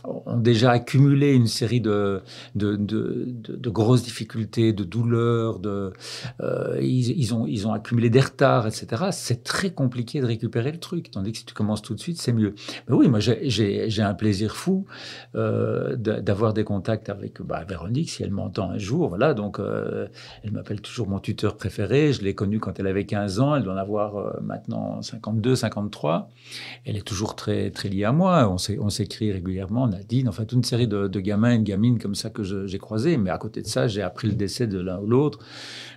[0.05, 2.21] ont déjà accumulé une série de,
[2.55, 5.93] de, grosses difficultés, de douleurs, de,
[6.41, 9.05] euh, ils, ont, ils ont accumulé des retards, etc.
[9.11, 12.21] C'est très compliqué de récupérer le truc, tandis que si tu commences tout de suite,
[12.21, 12.53] c'est mieux.
[12.87, 14.85] Mais oui, moi j'ai un plaisir fou
[15.35, 20.51] euh, d'avoir des contacts avec bah, Véronique, si elle m'entend un jour, voilà, donc elle
[20.51, 23.73] m'appelle toujours mon tuteur préféré, je l'ai connue quand elle avait 15 ans, elle doit
[23.73, 26.29] en avoir euh, maintenant 52, 53,
[26.85, 30.63] elle est toujours très, très liée à moi, on s'écrit régulièrement, Nadine, enfin toute une
[30.63, 33.17] série de, gamins et de gamines comme ça que j'ai croisés.
[33.17, 35.39] Mais à côté de ça, j'ai appris le décès de l'un ou l'autre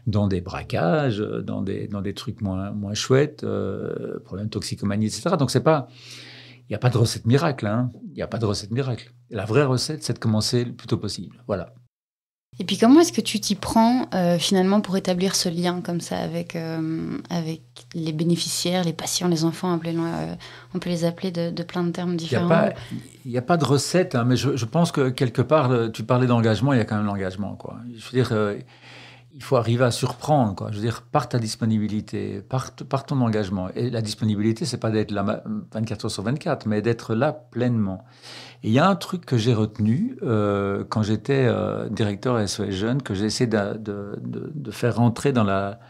[0.07, 5.07] dans des braquages, dans des, dans des trucs moins, moins chouettes, euh, problèmes de toxicomanie,
[5.07, 5.37] etc.
[5.39, 5.89] Donc c'est pas,
[6.69, 7.67] il n'y a pas de recette miracle.
[7.67, 7.91] Hein.
[8.09, 9.13] Il n'y a pas de recette miracle.
[9.31, 11.43] La vraie recette, c'est de commencer le plus tôt possible.
[11.47, 11.75] Voilà.
[12.59, 16.01] Et puis comment est-ce que tu t'y prends euh, finalement pour établir ce lien comme
[16.01, 17.61] ça avec, euh, avec
[17.95, 20.35] les bénéficiaires, les patients, les enfants, euh,
[20.75, 22.71] on peut les appeler de, plein de termes différents
[23.27, 26.27] Il n'y a, pas de recette, hein, mais je, pense que quelque part, tu parlais
[26.27, 27.59] d'engagement, il y a quand même l'engagement.
[27.95, 28.33] Je veux dire,
[29.37, 30.55] il faut arriver à surprendre.
[30.55, 30.69] Quoi.
[30.71, 33.69] Je veux dire, par ta disponibilité, par, ton engagement.
[33.75, 38.05] Et la disponibilité, c'est pas d'être là 24 heures sur 24, mais d'être là pleinement.
[38.63, 42.71] Et il y a un truc que j'ai retenu euh, quand j'étais euh, directeur SOS
[42.71, 44.19] Jeunes, que j'ai essayé de, de,
[44.55, 45.81] de, faire rentrer dans la,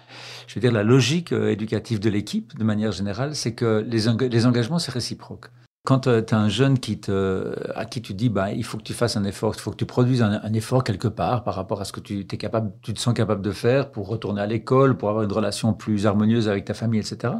[0.49, 4.29] je veux dire, la logique euh, éducative de l'équipe, de manière générale, c'est que les,
[4.29, 5.47] les engagements, c'est réciproque.
[5.87, 8.83] Quand tu as un jeune qui te, à qui tu dis, bah, il faut que
[8.83, 11.55] tu fasses un effort, il faut que tu produises un, un, effort quelque part par
[11.55, 14.42] rapport à ce que tu, es capable, tu te sens capable de faire pour retourner
[14.42, 17.35] à l'école, pour avoir une relation plus harmonieuse avec ta famille, etc.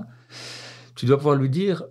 [0.95, 1.83] Tu dois pouvoir lui dire,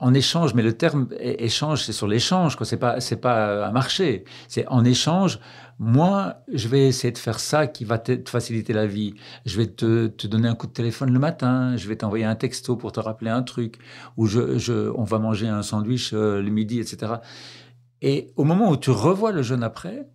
[0.00, 2.64] en échange, mais le terme échange, c'est sur l'échange, quoi.
[2.64, 4.24] C'est pas, pas un marché.
[4.46, 5.40] C'est en échange.
[5.78, 9.14] Moi, je vais essayer de faire ça qui va te faciliter la vie.
[9.46, 11.76] Je vais te, donner un coup de téléphone le matin.
[11.76, 13.78] Je vais t'envoyer un texto pour te rappeler un truc.
[14.16, 17.14] Ou je, je on va manger un sandwich euh, le midi, etc.
[18.02, 20.08] Et au moment où tu revois le jeune après,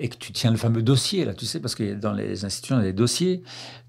[0.00, 2.76] et que tu tiens le fameux dossier, là, tu sais, parce que dans les institutions,
[2.76, 3.42] il y a des dossiers,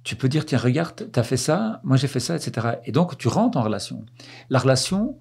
[0.04, 2.67] tu peux dire, tiens, regarde, tu as fait ça, moi j'ai fait ça, etc.
[2.84, 4.06] Et donc, tu rentres en relation.
[4.50, 5.17] La relation,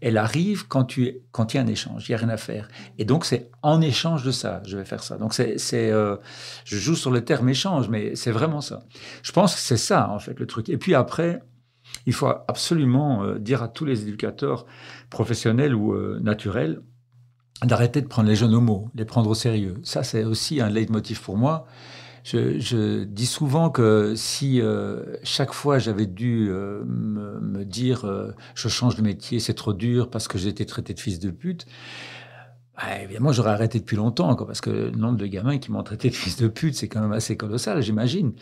[0.00, 2.36] elle arrive quand tu quand il y a un échange, il n'y a rien à
[2.36, 2.68] faire.
[2.98, 5.16] Et donc, c'est en échange de ça, je vais faire ça.
[5.16, 6.16] Donc, c'est, euh,
[6.64, 8.80] je joue sur le terme échange, mais c'est vraiment ça.
[9.22, 10.68] Je pense que c'est ça, en fait, le truc.
[10.68, 11.40] Et puis après,
[12.06, 14.66] il faut absolument euh, dire à tous les éducateurs
[15.10, 16.80] professionnels ou euh, naturels,
[17.62, 19.74] d'arrêter de prendre les jeunes au mot, les prendre au sérieux.
[19.82, 21.66] Ça, c'est aussi un leitmotiv pour moi.
[22.24, 28.68] Je, dis souvent que si euh, chaque fois j'avais dû euh, me, dire euh, je
[28.68, 31.66] change de métier, c'est trop dur parce que j'ai été traité de fils de pute,
[32.80, 35.82] ah, évidemment, j'aurais arrêté depuis longtemps, quoi, parce que le nombre de gamins qui m'ont
[35.82, 38.34] traité de fils de pute, c'est quand même assez colossal, j'imagine.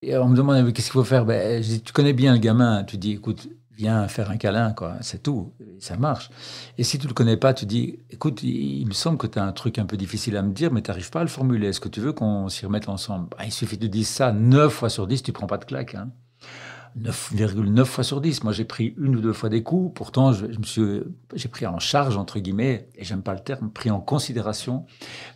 [0.00, 1.26] Et on me demande qu'est-ce qu'il faut faire?
[1.26, 2.84] Ben, je dis, tu connais bien le gamin.
[2.84, 4.94] Tu dis, écoute, viens faire un câlin, quoi.
[5.00, 5.52] C'est tout.
[5.78, 6.30] ça marche.
[6.78, 9.44] Et si tu le connais pas, tu dis, écoute, il, me semble que tu as
[9.44, 11.68] un truc un peu difficile à me dire, mais tu n'arrives pas à le formuler.
[11.68, 13.28] Est-ce que tu veux qu'on s'y remette ensemble?
[13.36, 15.94] Ben, Il suffit de dire ça 9 fois sur 10, tu prends pas de claque.
[15.94, 16.10] Hein.
[16.98, 18.42] 9,9 fois sur 10.
[18.44, 19.92] Moi, j'ai pris une ou deux fois des coups.
[19.94, 21.02] Pourtant, je, me suis,
[21.34, 24.86] j'ai pris en charge, entre guillemets, et j'aime pas le terme, pris en considération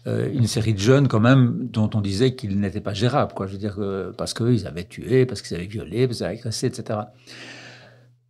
[0.06, 3.46] euh, une série de jeunes, quand même, dont on disait qu'ils n'étaient pas gérables, quoi.
[3.46, 6.38] Je veux dire, euh, parce qu'ils avaient tué, parce qu'ils avaient violé, parce qu'ils avaient
[6.38, 7.00] agressé, etc.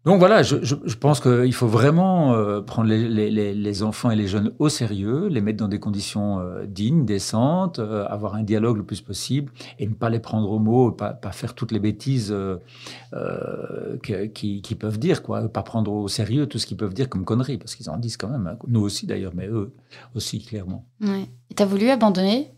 [0.06, 4.10] Donc voilà, je, je, je pense qu'il faut vraiment euh, prendre les, les, les, enfants
[4.10, 8.34] et les jeunes au sérieux, les mettre dans des conditions euh, dignes, décentes, euh, avoir
[8.34, 11.54] un dialogue le plus possible et ne pas les prendre au mot, pas, pas faire
[11.54, 12.34] toutes les bêtises
[14.02, 17.26] qu'ils qui peuvent dire, quoi, pas prendre au sérieux tout ce qu'ils peuvent dire comme
[17.26, 18.56] conneries, parce qu'ils en disent quand même, hein.
[18.68, 19.74] nous aussi d'ailleurs, mais eux
[20.14, 20.86] aussi clairement.
[21.02, 21.28] Ouais.
[21.50, 22.50] Et t'as voulu abandonner?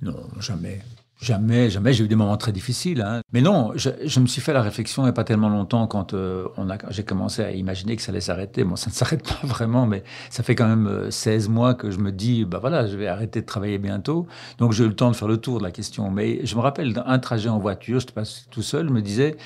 [0.00, 0.80] Non, jamais.
[1.22, 1.92] Jamais, jamais.
[1.92, 3.00] J'ai eu des moments très difficiles.
[3.00, 3.20] Hein.
[3.32, 5.86] Mais non, je, je, me suis fait la réflexion il n'y a pas tellement longtemps
[5.86, 6.48] quand euh,
[6.90, 8.64] j'ai commencé à imaginer que ça allait s'arrêter.
[8.64, 11.92] Bon, ça ne s'arrête pas vraiment, mais ça fait quand même 16 euh, mois que
[11.92, 14.26] je me dis, bah voilà, je vais arrêter de travailler bientôt.
[14.58, 16.10] Donc j'ai eu le temps de faire le tour de la question.
[16.10, 19.36] Mais je me rappelle d'un trajet en voiture, je passe tout seul, je me disais,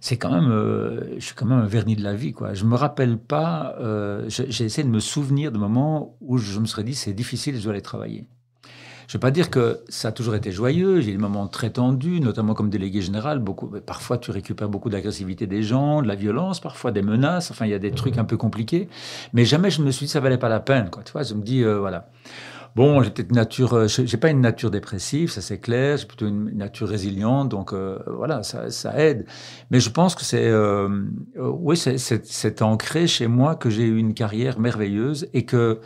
[0.00, 2.54] c'est quand même, euh, je suis quand même un vernis de la vie, quoi.
[2.54, 6.64] Je me rappelle pas, euh, j'ai essayé de me souvenir de moments où je me
[6.64, 8.26] serais dit, c'est difficile, je dois aller travailler.
[9.08, 11.00] Je ne vais pas dire que ça a toujours été joyeux.
[11.00, 13.42] J'ai des moments très tendus, notamment comme délégué général.
[13.84, 17.50] Parfois, tu récupères beaucoup d'agressivité des gens, de la violence, parfois des menaces.
[17.50, 18.88] Enfin, il y a des trucs un peu compliqués.
[19.32, 20.90] Mais jamais je me suis dit ça valait pas la peine.
[21.04, 22.08] Tu vois, je me dis euh, voilà.
[22.74, 25.98] Bon, j'ai peut-être nature, euh, j'ai pas une nature dépressive, ça c'est clair.
[25.98, 29.26] J'ai plutôt une nature résiliente, donc euh, voilà, ça, ça, aide.
[29.70, 30.50] Mais je pense que c'est,
[31.36, 35.80] oui, c'est ancré chez moi que j'ai eu une carrière merveilleuse et que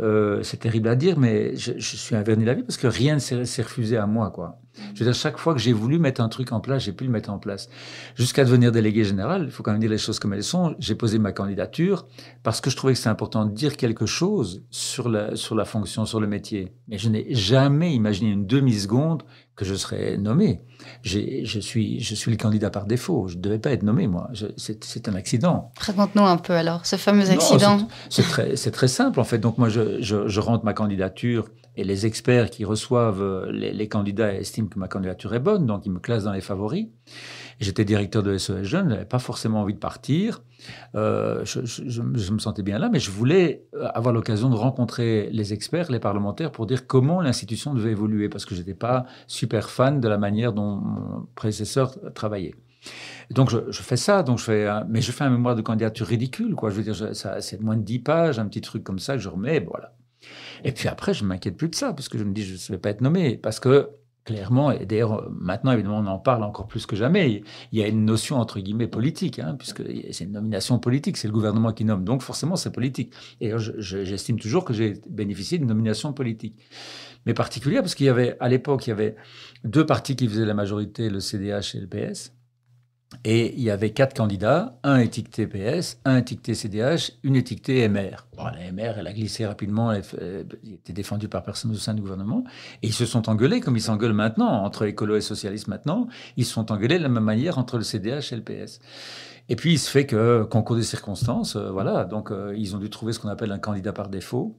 [0.00, 2.86] euh, c'est terrible à dire, mais je, je, suis un vernis la vie parce que
[2.86, 4.60] rien ne s'est refusé à moi, quoi.
[4.94, 7.04] Je veux dire, chaque fois que j'ai voulu mettre un truc en place, j'ai pu
[7.04, 7.68] le mettre en place.
[8.14, 10.76] Jusqu'à devenir délégué général, il faut quand même dire les choses comme elles sont.
[10.78, 12.06] J'ai posé ma candidature
[12.42, 15.64] parce que je trouvais que c'est important de dire quelque chose sur la, sur la
[15.64, 16.72] fonction, sur le métier.
[16.86, 19.24] Mais je n'ai jamais imaginé une demi-seconde
[19.58, 20.60] que je serais nommé.
[21.02, 23.26] Je suis, je suis le candidat par défaut.
[23.26, 24.30] Je ne devais pas être nommé, moi.
[24.56, 25.72] C'est un accident.
[25.80, 27.88] Raconte-nous un peu alors, ce fameux accident.
[28.08, 29.38] C'est très, très, simple, en fait.
[29.38, 33.88] Donc, moi, je, je, je, rentre ma candidature et les experts qui reçoivent les, les,
[33.88, 36.86] candidats estiment que ma candidature est bonne, donc ils me classent dans les favoris.
[37.60, 40.42] J'étais directeur de SOS Jeunes, je n'avais pas forcément envie de partir.
[40.94, 45.28] Euh, je, je, je, me sentais bien là, mais je voulais avoir l'occasion de rencontrer
[45.32, 49.06] les experts, les parlementaires, pour dire comment l'institution devait évoluer, parce que je n'étais pas
[49.26, 52.54] super fan de la manière dont mon prédécesseur travaillait.
[53.30, 56.06] Donc je, je, fais ça, donc je fais, mais je fais un mémoire de candidature
[56.06, 56.70] ridicule, quoi.
[56.70, 59.20] Je veux dire, ça, c'est moins de 10 pages, un petit truc comme ça que
[59.20, 59.94] je remets, voilà.
[60.64, 62.76] Et puis après, je m'inquiète plus de ça, parce que je me dis, je ne
[62.76, 63.90] vais pas être nommé, parce que
[64.28, 67.88] clairement, et d'ailleurs maintenant évidemment on en parle encore plus que jamais, il y a
[67.88, 71.86] une notion entre guillemets politique, hein, puisque c'est une nomination politique, c'est le gouvernement qui
[71.86, 73.14] nomme, donc forcément c'est politique.
[73.40, 76.56] Et j'estime toujours que j'ai bénéficié d'une nomination politique,
[77.24, 79.16] mais particulière parce qu'il y avait à l'époque il y avait
[79.64, 82.37] deux partis qui faisaient la majorité, le CDH et le PS.
[83.24, 88.26] Et il y avait quatre candidats, un étiqueté PS, un étiqueté CDH, une étiquetée MR.
[88.36, 90.04] Bon, la MR, elle a glissé rapidement, elle,
[90.70, 92.44] était défendue par personne au sein du gouvernement.
[92.82, 96.06] Et ils se sont engueulés comme ils s'engueulent maintenant, entre écolo et socialiste maintenant.
[96.36, 98.78] Ils se sont engueulés de la même manière entre le CDH et le PS.
[99.48, 102.78] Et puis il se fait que, concours des circonstances, euh, voilà, donc euh, ils ont
[102.78, 104.54] dû trouver ce qu'on appelle un candidat par défaut.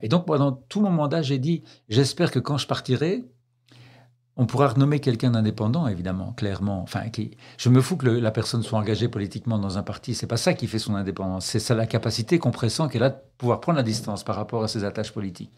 [0.00, 3.24] Et donc pendant tout mon mandat, j'ai dit, j'espère que quand je partirai,
[4.40, 6.80] on pourra renommer quelqu'un d'indépendant, évidemment, clairement.
[6.80, 10.14] Enfin, qui, je me fous que la personne soit engagée politiquement dans un parti.
[10.14, 11.44] C'est pas ça qui fait son indépendance.
[11.44, 14.64] C'est ça la capacité qu'on pressent qu'elle a de pouvoir prendre la distance par rapport
[14.64, 15.52] à ses attaches politiques.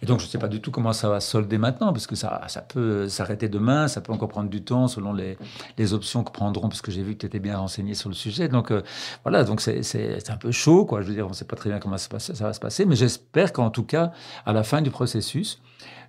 [0.00, 2.16] Et donc, je ne sais pas du tout comment ça va solder maintenant, parce que
[2.16, 6.32] ça, ça peut s'arrêter demain, ça peut encore prendre du temps selon les, options que
[6.32, 8.48] prendront, puisque j'ai vu que tu étais bien renseigné sur le sujet.
[8.48, 8.80] Donc, euh,
[9.22, 11.02] voilà, donc c'est un peu chaud, quoi.
[11.02, 12.08] Je veux dire, on ne sait pas très bien comment ça
[12.46, 14.12] va se passer, mais j'espère qu'en tout cas,
[14.46, 15.60] à la fin du processus,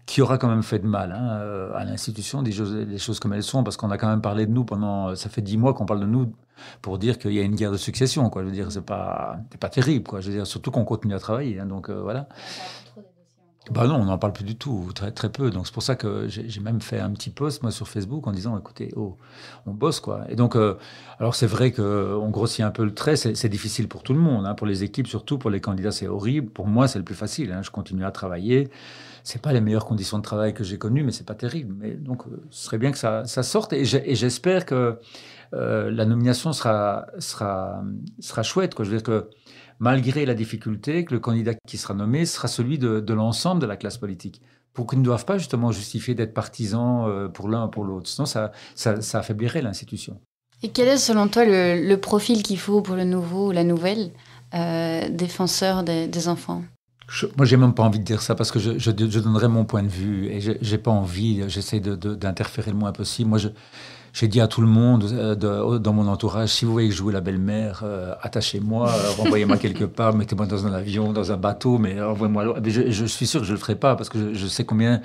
[0.05, 3.19] qui aura quand même fait de mal hein, euh, à l'institution, des choses, des choses
[3.19, 5.57] comme elles sont, parce qu'on a quand même parlé de nous pendant, ça fait dix
[5.57, 6.31] mois qu'on parle de nous
[6.81, 8.43] pour dire qu'il y a une guerre de succession, quoi.
[8.43, 10.21] Je veux dire, c'est pas, pas terrible, quoi.
[10.21, 12.27] Je veux dire, surtout qu'on continue à travailler, hein, donc euh, voilà.
[13.71, 15.49] Bah non, on n'en parle plus du tout, très, très peu.
[15.49, 18.31] Donc c'est pour ça que j'ai même fait un petit post moi sur Facebook en
[18.31, 19.17] disant écoutez, oh,
[19.65, 20.25] on bosse quoi.
[20.29, 20.77] Et donc, euh,
[21.17, 24.19] alors c'est vrai que on grossit un peu le trait, c'est difficile pour tout le
[24.19, 26.51] monde, hein, pour les équipes surtout, pour les candidats c'est horrible.
[26.51, 27.51] Pour moi c'est le plus facile.
[27.51, 27.63] Hein.
[27.63, 28.69] Je continue à travailler.
[29.25, 31.75] C'est pas les meilleures conditions de travail que j'ai connues, mais c'est pas terrible.
[31.77, 33.73] Mais donc, euh, ce serait bien que ça, sorte.
[33.73, 34.99] Et j'espère que
[35.51, 37.83] la nomination sera, sera,
[38.19, 38.75] sera chouette.
[38.75, 38.85] Quoi.
[38.85, 39.29] Je veux dire que
[39.79, 43.77] malgré la difficulté, que le candidat qui sera nommé sera celui de, l'ensemble de la
[43.77, 44.41] classe politique
[44.73, 48.09] pour qu'ils ne doivent pas justement justifier d'être partisans euh, pour l'un ou pour l'autre.
[48.09, 50.19] Sinon, ça, ça, affaiblirait l'institution.
[50.63, 54.11] Et quel est selon toi le, profil qu'il faut pour le nouveau ou la nouvelle
[54.53, 56.63] euh, défenseur des, enfants?
[57.37, 59.83] Moi, j'ai même pas envie de dire ça parce que je, je, donnerai mon point
[59.83, 61.43] de vue et j'ai pas envie.
[61.47, 63.29] J'essaie d'interférer le moins possible.
[63.29, 63.49] Moi, je,
[64.15, 65.35] j'ai dit à tout le monde euh,
[65.77, 69.57] dans mon entourage, si vous voyez que je joue la belle-mère, euh, attachez-moi, euh, renvoyez-moi
[69.57, 72.55] quelque part, mettez-moi dans un avion, dans un bateau, mais envoyez-moi.
[72.63, 75.01] Je, je, suis sûr que je ne le ferai pas parce que je, sais combien.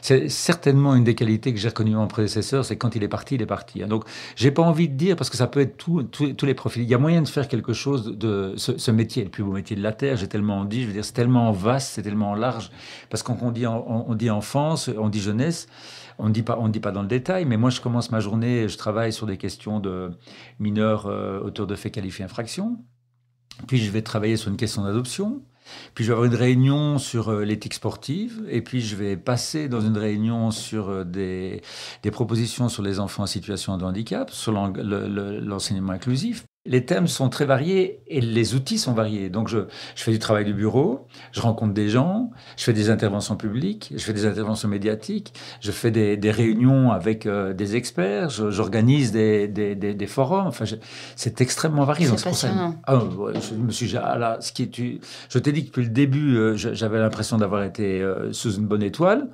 [0.00, 3.34] C'est certainement une des qualités que j'ai reconnues mon prédécesseur, c'est quand il est parti,
[3.34, 3.82] il est parti.
[3.82, 3.88] Hein.
[3.88, 4.04] Donc,
[4.36, 6.84] j'ai pas envie de dire parce que ça peut être tout, tous les profils.
[6.84, 9.74] Il y a moyen de faire quelque chose de ce, métier, le plus beau métier
[9.74, 10.16] de la terre.
[10.16, 12.70] J'ai tellement dit, je veux dire, c'est tellement vaste, c'est tellement large
[13.10, 15.66] parce qu'on dit, on dit enfance, on dit jeunesse.
[16.18, 18.20] On ne dit pas, on dit pas dans le détail, mais moi je commence ma
[18.20, 20.10] journée, je travaille sur des questions de
[20.58, 22.78] mineurs euh, auteurs de faits qualifiés infraction.
[23.66, 25.42] Puis je vais travailler sur une question d'adoption.
[25.94, 29.68] Puis je vais avoir une réunion sur euh, l'éthique sportive, et puis je vais passer
[29.68, 31.62] dans une réunion sur euh, des,
[32.02, 36.44] des propositions sur les enfants en situation de handicap, sur l'enseignement inclusif.
[36.64, 39.30] Les thèmes sont très variés et les outils sont variés.
[39.30, 42.88] Donc, je, je, fais du travail de bureau, je rencontre des gens, je fais des
[42.88, 47.74] interventions publiques, je fais des interventions médiatiques, je fais des, des réunions avec euh, des
[47.74, 50.46] experts, j'organise des, des, des, forums.
[50.46, 50.64] Enfin,
[51.16, 52.06] c'est extrêmement varié.
[52.06, 52.76] C'est passionnant.
[52.86, 53.00] Ah,
[53.40, 56.36] je me suis, ah là, ce qui est, je t'ai dit que depuis le début,
[56.36, 59.30] euh, j'avais l'impression d'avoir été euh, sous une bonne étoile,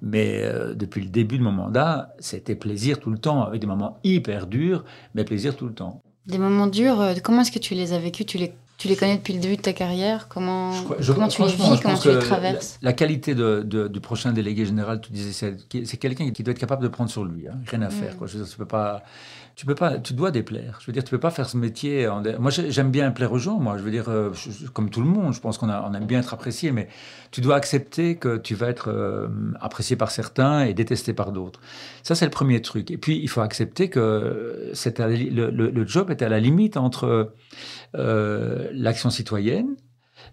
[0.00, 3.98] mais depuis le début de mon mandat, c'était plaisir tout le temps, avec des moments
[4.04, 4.84] hyper durs,
[5.16, 6.02] mais plaisir tout le temps.
[6.28, 8.26] Des moments durs, euh, comment est-ce que tu les as vécus?
[8.26, 10.28] Tu les, tu les connais depuis le début de ta carrière?
[10.28, 11.80] Comment, comment tu les vis?
[11.82, 12.78] Comment tu les traverses?
[12.82, 16.82] la, qualité de, du prochain délégué général, tu disais, c'est, quelqu'un qui doit être capable
[16.82, 17.48] de prendre sur lui.
[17.48, 18.14] Hein, rien à faire.
[18.14, 18.18] Mm.
[18.18, 18.26] Quoi.
[18.26, 19.02] Je tu peux pas
[19.58, 20.78] tu peux pas, tu dois déplaire.
[20.80, 22.06] Je veux dire, tu peux pas faire ce métier.
[22.06, 22.22] En...
[22.38, 23.58] Moi, j'aime bien plaire aux gens.
[23.58, 24.30] Moi, je veux dire, euh,
[24.72, 26.86] comme tout le monde, je pense qu'on on aime bien être apprécié, mais
[27.32, 29.26] tu dois accepter que tu vas être euh,
[29.60, 31.60] apprécié par certains et détesté par d'autres.
[32.04, 32.92] Ça, c'est le premier truc.
[32.92, 37.32] Et puis, il faut accepter que le, job est à la limite entre
[37.96, 39.74] euh, l'action citoyenne,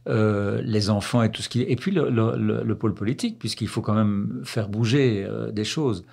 [0.06, 3.96] les enfants et tout ce qui et puis le, le pôle politique puisqu'il faut quand
[3.96, 6.06] même faire bouger des choses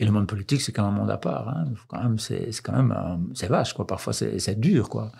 [0.00, 1.50] et le monde politique, c'est quand même un monde à part.
[1.50, 1.66] Hein.
[1.86, 2.96] Quand même, c'est, quand même,
[3.34, 3.86] c'est vache, quoi.
[3.86, 5.12] Parfois, c'est, dur, quoi.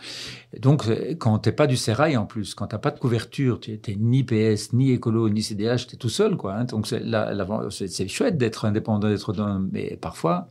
[0.58, 0.88] donc,
[1.18, 4.24] quand t'es pas du sérail en plus, quand t'as pas de couverture, tu n'es ni
[4.24, 6.54] PS, ni écolo, ni CDH, tu es tout seul, quoi.
[6.54, 6.64] Hein.
[6.64, 10.48] Donc, c'est, chouette d'être indépendant, d'être autonome, mais parfois,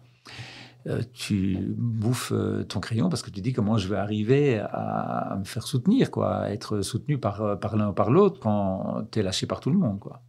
[0.85, 5.37] euh, tu bouffes euh, ton crayon parce que tu dis comment je vais arriver à,
[5.39, 9.23] me faire soutenir, quoi, être soutenu par, par l'un ou par l'autre quand tu es
[9.23, 10.21] lâché par tout le monde, quoi.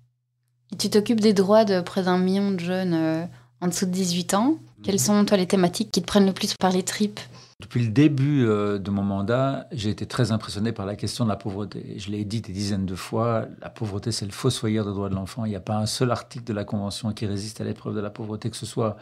[0.78, 3.26] tu t'occupes des droits de près d'un million de jeunes euh,
[3.60, 4.56] en dessous de 18 ans.
[4.82, 7.20] Quelles sont, toi, les thématiques qui te prennent le plus par les tripes?
[7.60, 11.30] Depuis le début euh, de mon mandat, j'ai été très impressionné par la question de
[11.30, 11.94] la pauvreté.
[11.98, 15.14] Je l'ai dit des dizaines de fois, la pauvreté, c'est le fossoyeur des droits de
[15.14, 15.44] l'enfant.
[15.44, 18.00] Il n'y a pas un seul article de la Convention qui résiste à l'épreuve de
[18.00, 18.96] la pauvreté, que ce soit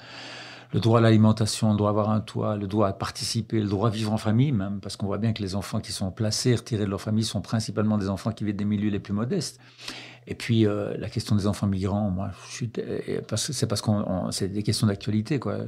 [0.72, 3.68] le droit à l'alimentation, le droit à avoir un toit, le droit à participer, le
[3.68, 6.10] droit à vivre en famille même, parce qu'on voit bien que les enfants qui sont
[6.10, 9.14] placés, retirés de leur famille, sont principalement des enfants qui vivent des milieux les plus
[9.14, 9.60] modestes.
[10.30, 14.86] Et puis euh, la question des enfants migrants, moi, c'est parce qu'on, c'est des questions
[14.86, 15.60] d'actualité, quoi.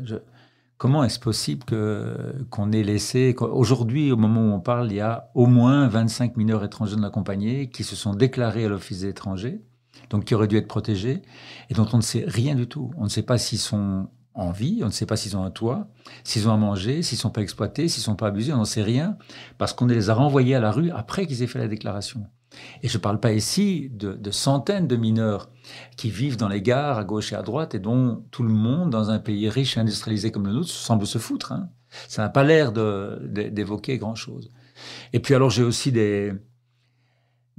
[0.76, 2.14] comment est-ce possible que
[2.50, 6.36] qu'on ait laissé aujourd'hui, au moment où on parle, il y a au moins 25
[6.36, 9.62] mineurs étrangers de accompagnés qui se sont déclarés à l'office des étrangers,
[10.10, 11.22] donc qui auraient dû être protégés
[11.70, 12.90] et dont on ne sait rien du tout.
[12.98, 15.50] On ne sait pas s'ils sont en vie, on ne sait pas s'ils ont un
[15.50, 15.88] toit,
[16.22, 18.82] s'ils ont à manger, s'ils sont pas exploités, s'ils sont pas abusés, on n'en sait
[18.82, 19.16] rien
[19.56, 22.26] parce qu'on les a renvoyés à la rue après qu'ils aient fait la déclaration.
[22.82, 25.50] Et je ne parle pas ici de, centaines de mineurs
[25.96, 28.90] qui vivent dans les gares à gauche et à droite et dont tout le monde,
[28.90, 31.52] dans un pays riche et industrialisé comme le nôtre, semble se foutre.
[31.52, 31.68] Hein.
[32.08, 34.50] Ça n'a pas l'air d'évoquer grand-chose.
[35.12, 36.32] Et puis alors j'ai aussi des,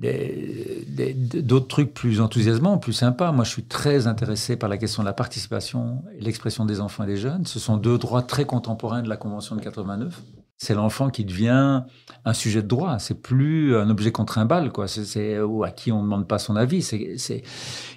[0.02, 3.32] d'autres trucs plus enthousiasmants, plus sympas.
[3.32, 7.04] Moi, je suis très intéressé par la question de la participation et l'expression des enfants
[7.04, 7.46] et des jeunes.
[7.46, 10.20] Ce sont deux droits très contemporains de la Convention de 89
[10.62, 11.82] c'est l'enfant qui devient
[12.24, 13.00] un sujet de droit.
[13.00, 14.88] C'est plus un objet contre un bal, quoi.
[14.88, 16.84] C'est à qui on ne demande pas son avis.
[16.84, 17.42] C'est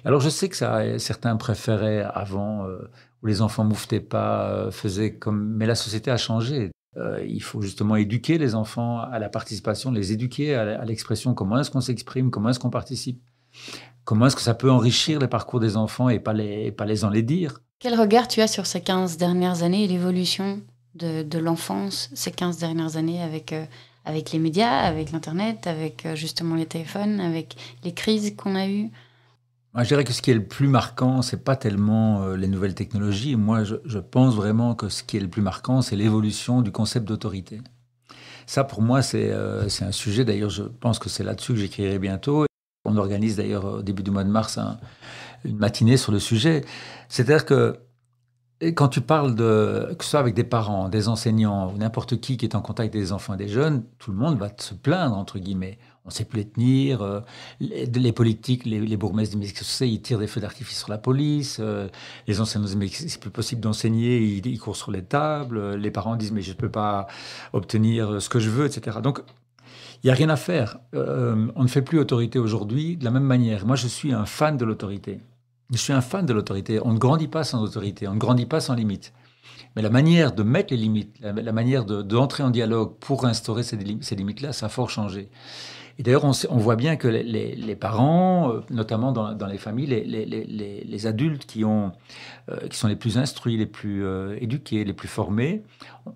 [0.03, 2.89] alors je sais que ça, certains préféraient avant euh,
[3.21, 5.47] où les enfants mouftaient pas, euh, faisaient comme.
[5.55, 6.71] Mais la société a changé.
[6.97, 11.35] Euh, il faut justement éduquer les enfants à la participation, les éduquer à l'expression.
[11.35, 12.31] Comment est-ce qu'on s'exprime?
[12.31, 13.21] Comment est-ce qu'on participe?
[14.05, 17.05] Comment est-ce que ça peut enrichir les parcours des enfants et pas les, pas les
[17.05, 17.59] en les dire?
[17.77, 20.61] Quel regard tu as sur ces 15 dernières années et l'évolution?
[20.95, 23.65] De, l'enfance ces 15 dernières années avec, euh,
[24.05, 28.67] avec les médias, avec l'Internet, avec euh, justement les téléphones, avec les crises qu'on a
[28.67, 28.89] eues
[29.73, 32.47] Moi, je dirais que ce qui est le plus marquant, c'est pas tellement euh, les
[32.47, 33.35] nouvelles technologies.
[33.35, 37.05] Moi, je, pense vraiment que ce qui est le plus marquant, c'est l'évolution du concept
[37.05, 37.61] d'autorité.
[38.47, 40.23] Ça, pour moi, c'est un sujet.
[40.23, 42.45] D'ailleurs, je pense que c'est là-dessus que j'écrirai bientôt.
[42.85, 44.59] On organise d'ailleurs au début du mois de mars
[45.43, 46.63] une matinée sur le sujet.
[47.09, 47.79] C'est-à-dire que
[48.61, 52.37] quand tu parles de, que ce soit avec des parents, des enseignants ou n'importe qui
[52.37, 54.73] qui est en contact avec des enfants et des jeunes, tout le monde va se
[54.73, 57.01] plaindre, entre guillemets on ne sait plus les tenir.
[57.01, 57.19] Euh,
[57.59, 61.57] les, politiques, les, les bourgmestres disent que ils tirent des feux d'artifice sur la police.
[61.59, 61.87] Euh,
[62.27, 65.73] les enseignants disent mais c'est plus possible d'enseigner, ils, courent sur les tables.
[65.73, 67.07] Les parents disent mais je ne peux pas
[67.53, 68.99] obtenir ce que je veux, etc.
[69.01, 69.21] Donc
[70.03, 70.77] il n'y a rien à faire.
[70.93, 73.65] Euh, on ne fait plus autorité aujourd'hui de la même manière.
[73.65, 75.19] Moi, je suis un fan de l'autorité.
[75.71, 76.79] Je suis un fan de l'autorité.
[76.83, 79.13] On ne grandit pas sans autorité, on ne grandit pas sans limite.
[79.75, 83.75] Mais la manière de mettre les limites, la, manière d'entrer en dialogue pour instaurer ces,
[83.75, 85.29] limites-là, ça a fort changé.
[85.97, 91.55] Et d'ailleurs, on, voit bien que les, parents, euh, notamment dans, les familles, les, adultes
[91.57, 91.89] euh,
[92.69, 95.63] qui sont les plus instruits, les plus euh, éduqués, les plus formés,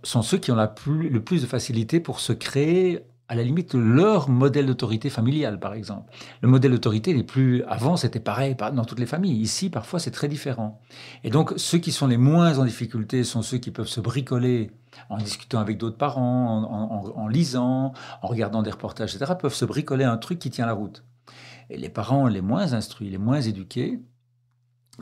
[0.03, 4.27] sont ceux qui ont le plus de facilité pour se créer à la limite leur
[4.27, 6.11] modèle d'autorité familiale, par exemple.
[6.41, 9.39] Le modèle d'autorité les plus avant, c'était pareil dans toutes les familles.
[9.39, 10.81] Ici, parfois, c'est très différent.
[11.23, 14.71] Et donc, ceux qui sont les moins en difficulté sont ceux qui peuvent se bricoler
[15.09, 16.63] en discutant avec d'autres parents,
[17.15, 20.73] en, lisant, en regardant des reportages, etc., peuvent se bricoler un truc qui tient la
[20.73, 21.03] route.
[21.69, 23.99] Et les parents les moins instruits, les moins éduqués,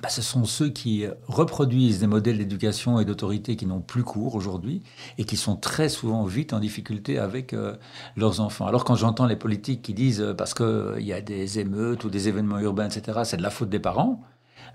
[0.02, 4.36] bah, ce sont ceux qui reproduisent des modèles d'éducation et d'autorité qui n'ont plus cours
[4.36, 4.84] aujourd'hui
[5.18, 7.76] et qui sont très souvent vite en difficulté avec euh,
[8.16, 8.68] leurs enfants.
[8.68, 12.04] Alors quand j'entends les politiques qui disent euh, parce qu'il euh, y a des émeutes
[12.04, 14.22] ou des événements urbains, etc., c'est de la faute des parents,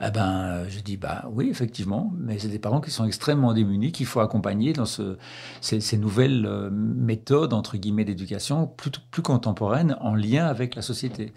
[0.05, 3.93] eh ben, je dis, bah oui, effectivement, mais c'est des parents qui sont extrêmement démunis,
[3.93, 5.17] qu'il faut accompagner dans ce,
[5.61, 11.33] ces, nouvelles euh, méthodes, entre guillemets, d'éducation plus, plus contemporaines en lien avec la société.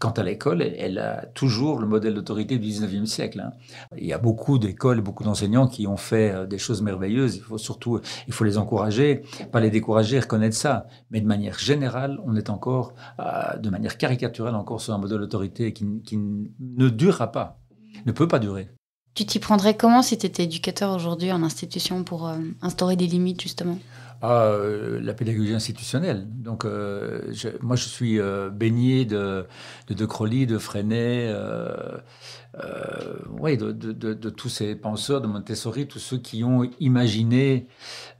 [0.00, 3.38] Quant à l'école, elle, a toujours le modèle d'autorité du 19e siècle.
[3.38, 3.52] Hein.
[3.96, 7.36] Il y a beaucoup d'écoles, beaucoup d'enseignants qui ont fait euh, des choses merveilleuses.
[7.36, 10.88] Il faut surtout, il faut les encourager, pas les décourager, reconnaître ça.
[11.12, 15.20] Mais de manière générale, on est encore, euh, de manière caricaturelle, encore sur un modèle
[15.20, 15.86] d'autorité qui
[16.58, 17.60] ne durera pas
[18.12, 18.68] peut pas durer.
[19.14, 23.06] Tu t'y prendrais comment si tu étais éducateur aujourd'hui en institution pour euh, instaurer des
[23.06, 23.78] limites justement?
[24.20, 26.26] Ah, euh, la pédagogie institutionnelle.
[26.28, 28.18] Donc, euh, moi, je suis
[28.52, 29.46] baigné de,
[29.88, 31.32] de De Crowley, de Freinet,
[32.64, 37.66] euh, ouais, de, de, tous ces penseurs de Montessori, tous ceux qui ont imaginé,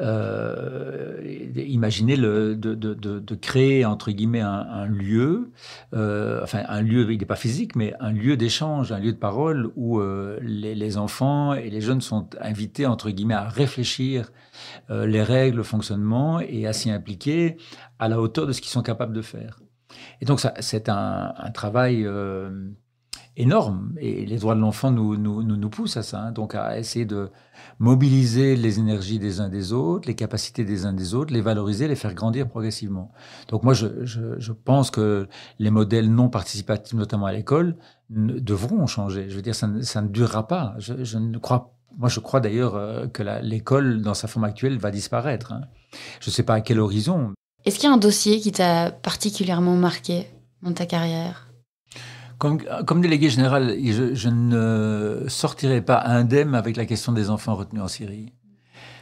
[0.01, 1.18] euh,
[1.57, 5.51] imaginé le, de, créer, entre guillemets, un, lieu,
[5.94, 9.18] euh, enfin un lieu, il n'est pas physique, mais un lieu d'échange, un lieu de
[9.18, 14.30] parole où euh, les, les, enfants et les jeunes sont invités, entre guillemets, à réfléchir
[14.91, 17.57] euh, les règles, le fonctionnement et à s'y impliquer
[17.99, 19.61] à la hauteur de ce qu'ils sont capables de faire.
[20.21, 22.07] Et donc, c'est un, travail
[23.39, 23.95] énorme.
[23.99, 26.21] Et les droits de l'enfant nous, nous, nous, poussent à ça.
[26.21, 26.33] Hein.
[26.33, 27.31] donc à essayer de
[27.79, 31.87] mobiliser les énergies des uns des autres, les capacités des uns des autres, les valoriser,
[31.89, 33.13] les faire grandir progressivement.
[33.49, 35.29] Donc moi, je, je, pense que
[35.59, 37.77] les modèles non participatifs, notamment à l'école,
[38.11, 39.31] devront changer.
[39.31, 40.75] Je veux dire, ça, ça ne durera pas.
[40.79, 44.78] Je, je, ne crois moi, je crois d'ailleurs euh, que l'école, dans sa forme actuelle,
[44.78, 45.53] va disparaître.
[45.53, 45.62] Hein.
[46.20, 47.32] Je ne sais pas à quel horizon.
[47.64, 50.26] Est-ce qu'il y a un dossier qui t'a particulièrement marqué
[50.62, 51.49] dans ta carrière?
[52.39, 57.89] Comme, délégué général, je, ne sortirai pas indemne avec la question des enfants retenus en
[57.89, 58.32] Syrie.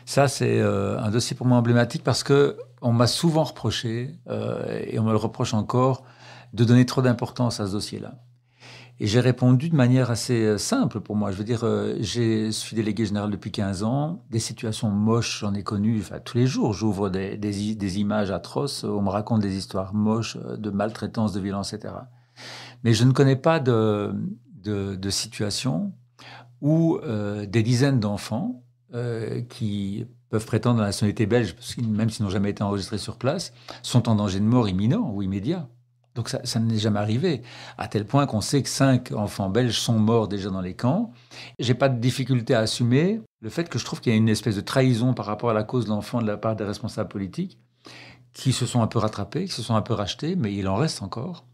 [0.06, 4.80] Ça, c'est euh, un dossier pour moi emblématique parce que on m'a souvent reproché, euh,
[4.86, 6.04] et on me le reproche encore,
[6.54, 8.14] de donner trop d'importance à ce dossier-là.
[8.98, 11.30] Et j'ai répondu de manière assez euh, simple pour moi.
[11.30, 14.24] Je veux dire, je suis délégué général depuis 15 ans.
[14.30, 16.72] Des situations moches, j'en ai connu enfin, tous les jours.
[16.72, 18.84] J'ouvre des, images atroces.
[18.84, 21.94] On me raconte des histoires moches de maltraitance, de violence, etc.
[22.84, 24.14] Mais je ne connais pas de,
[25.10, 25.92] situation
[26.60, 28.62] où euh, des dizaines d'enfants
[28.94, 33.16] euh, qui peuvent prétendre à la nationalité belge, même s'ils n'ont jamais été enregistrés sur
[33.16, 35.68] place, sont en danger de mort imminent ou immédiat.
[36.16, 37.42] Donc ça, n'est jamais arrivé,
[37.76, 41.12] à tel point qu'on sait que cinq enfants belges sont morts déjà dans les camps.
[41.58, 44.30] J'ai pas de difficulté à assumer le fait que je trouve qu'il y a une
[44.30, 47.10] espèce de trahison par rapport à la cause de l'enfant de la part des responsables
[47.10, 47.58] politiques
[48.32, 50.76] qui se sont un peu rattrapés, qui se sont un peu rachetés, mais il en
[50.76, 51.44] reste encore.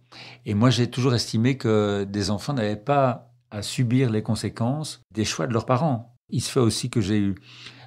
[0.47, 5.25] Et moi, j'ai toujours estimé que des enfants n'avaient pas à subir les conséquences des
[5.25, 6.15] choix de leurs parents.
[6.31, 7.35] Il se fait aussi que j'ai eu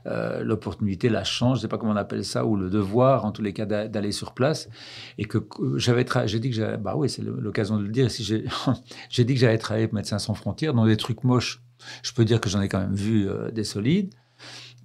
[0.08, 3.32] euh, l'opportunité, la chance, je sais pas comment on appelle ça, ou le devoir, en
[3.32, 4.70] tous les cas, d'aller sur place,
[5.18, 5.40] et que
[5.78, 8.12] j'avais, j'ai dit que j'avais, bah oui, c'est l'occasion de le dire.
[8.12, 8.44] Si j'ai,
[9.24, 11.62] dit que travailler pour Médecins sans frontières dans des trucs moches.
[12.04, 14.14] Je peux dire que j'en ai quand même vu euh, des solides,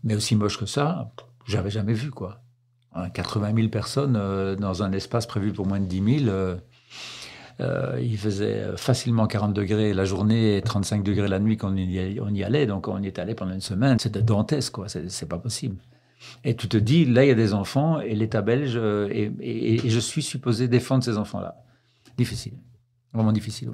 [0.04, 1.10] mais aussi moches que ça,
[1.46, 2.42] j'avais jamais vu quoi.
[3.14, 6.58] 80 000 personnes euh, dans un espace prévu pour moins de 10 000
[8.00, 12.44] il faisait facilement 40 degrés la journée et 35 degrés la nuit quand on y,
[12.44, 12.66] allait.
[12.66, 13.98] Donc on y est allé pendant une semaine.
[13.98, 14.86] C'était dantesque, quoi.
[14.88, 15.76] C'est pas possible.
[16.44, 18.76] Et tu te dis, là, il y a des enfants et l'État belge,
[19.10, 21.56] et, et, je suis supposé défendre ces enfants-là.
[22.16, 22.52] Difficile.
[23.12, 23.70] Vraiment difficile.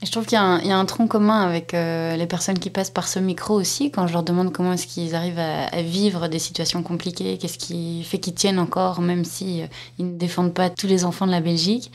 [0.00, 3.08] Je trouve qu'il y, a un tronc commun avec euh, les personnes qui passent par
[3.08, 6.84] ce micro aussi, quand je leur demande comment est-ce qu'ils arrivent à, vivre des situations
[6.84, 9.66] compliquées, qu'est-ce qui fait qu'ils tiennent encore, même si euh,
[9.98, 11.90] ils ne défendent pas tous les enfants de la Belgique.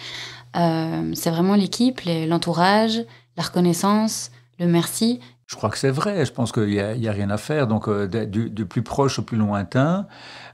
[0.55, 2.99] Euh, c'est vraiment l'équipe, l'entourage,
[3.37, 5.19] la reconnaissance, le merci.
[5.47, 6.25] Je crois que c'est vrai.
[6.25, 7.67] Je pense qu'il n'y a, rien à faire.
[7.67, 10.07] Donc, euh, du, plus proche au plus lointain,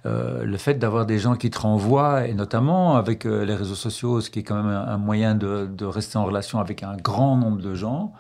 [0.06, 4.20] euh, le fait d'avoir des gens qui te renvoient, et notamment avec les réseaux sociaux,
[4.20, 7.62] ce qui est quand même un, moyen de, rester en relation avec un grand nombre
[7.62, 8.14] de gens,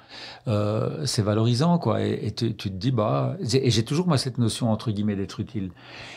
[1.06, 2.02] c'est valorisant, quoi.
[2.02, 5.72] Et, tu, te dis, bah, et j'ai toujours moi cette notion entre guillemets d'être utile.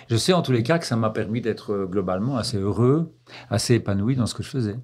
[0.09, 3.15] Je sais en tous les cas que ça m'a permis d'être globalement assez heureux,
[3.51, 4.77] assez épanoui dans ce que je faisais.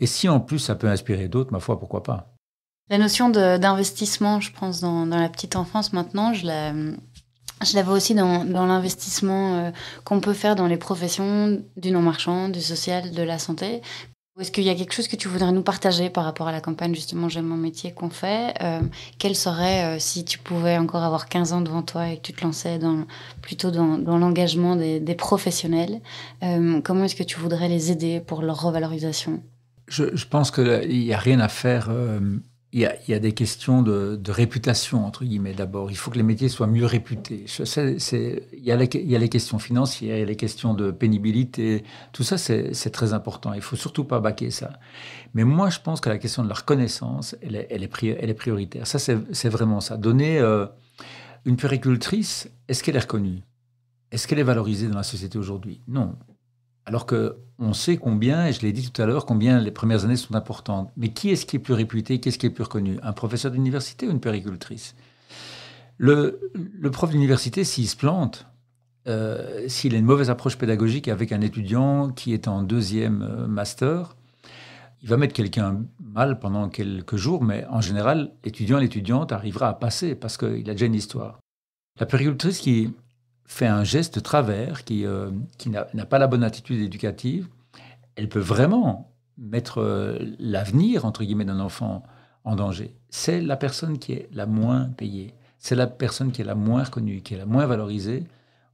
[0.00, 2.34] Et si en plus ça peut inspirer d'autres, ma foi, pourquoi pas?
[2.90, 8.44] La notion d'investissement, je pense, dans, la petite enfance maintenant, je la, vois aussi dans,
[8.44, 9.70] l'investissement euh,
[10.04, 13.80] qu'on peut faire dans les professions du non-marchand, du social, de la santé.
[14.38, 16.60] Est-ce qu'il y a quelque chose que tu voudrais nous partager par rapport à la
[16.60, 16.94] campagne?
[16.94, 18.80] Justement J'aime mon métier qu'on fait euh,
[19.18, 22.32] Quel serait, euh, si tu pouvais encore avoir 15 ans devant toi et que tu
[22.34, 22.78] te lançais
[23.40, 26.02] plutôt dans, l'engagement des, professionnels,
[26.42, 29.40] comment est-ce que tu voudrais les aider pour leur revalorisation?
[29.88, 31.90] Je, pense qu'il n'y a rien à faire
[32.74, 35.92] il y, a, des questions de, réputation, entre guillemets, d'abord.
[35.92, 37.44] Il faut que les métiers soient mieux réputés.
[37.46, 41.84] il, y a les, questions financières, il y a les questions de pénibilité.
[42.12, 43.52] Tout ça, c'est très important.
[43.52, 44.72] Il faut surtout pas baquer ça.
[45.34, 48.88] Mais moi, je pense que la question de la reconnaissance, elle est, prioritaire.
[48.88, 49.96] Ça, c'est vraiment ça.
[49.96, 50.66] Donner euh,
[51.44, 53.44] une péricultrice, est-ce qu'elle est reconnue?
[54.10, 55.80] Est-ce qu'elle est valorisée dans la société aujourd'hui?
[55.86, 56.16] Non.
[56.86, 60.04] Alors que on sait combien, et je l'ai dit tout à l'heure, combien les premières
[60.04, 60.90] années sont importantes.
[60.96, 62.98] Mais qui est-ce qui est plus réputé Qu'est-ce qui est plus reconnu?
[63.02, 64.94] Un professeur d'université ou une péricultrice
[65.96, 68.46] le, prof d'université, s'il se plante,
[69.06, 73.46] euh, s'il a une mauvaise approche pédagogique avec un étudiant qui est en deuxième euh,
[73.46, 74.16] master,
[75.02, 79.74] il va mettre quelqu'un mal pendant quelques jours, mais en général, l'étudiant l'étudiante arrivera à
[79.74, 81.38] passer parce qu'il a déjà une histoire.
[82.00, 82.90] La péricultrice qui,
[83.46, 87.48] fait un geste travers, qui, euh, qui n'a pas la bonne attitude éducative,
[88.16, 92.02] elle peut vraiment mettre euh, l'avenir, entre guillemets, d'un enfant
[92.44, 92.94] en danger.
[93.08, 95.34] C'est la personne qui est la moins payée.
[95.58, 98.24] C'est la personne qui est la moins reconnue, qui est la moins valorisée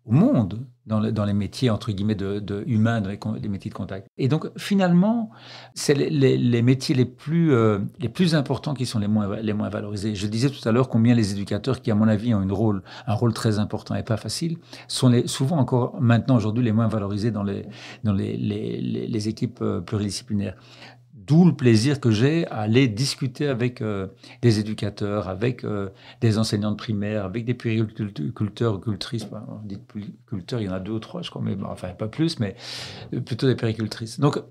[0.06, 4.08] au monde dans, les métiers entre guillemets de, humains, dans les, métiers de contact.
[4.18, 5.30] Et donc finalement,
[5.74, 9.68] c'est les, métiers les plus euh, les plus importants qui sont les moins les moins
[9.68, 10.16] valorisés.
[10.16, 12.82] Je disais tout à l'heure combien les éducateurs, qui à mon avis ont une rôle
[13.06, 16.88] un rôle très important et pas facile, sont les, souvent encore maintenant aujourd'hui les moins
[16.88, 17.66] valorisés dans les
[18.02, 20.56] dans les, les équipes euh, pluridisciplinaires.
[21.30, 24.08] D'où le plaisir que j'ai à aller discuter avec euh,
[24.42, 29.28] des éducateurs, avec euh, des enseignants de primaire, avec des périculteurs, cultrices.
[29.46, 29.78] on dit
[30.26, 32.56] culteurs, il y en a deux ou trois, je crois, mais enfin pas plus, mais
[33.14, 34.18] euh, plutôt des péricultrices.
[34.18, 34.42] Donc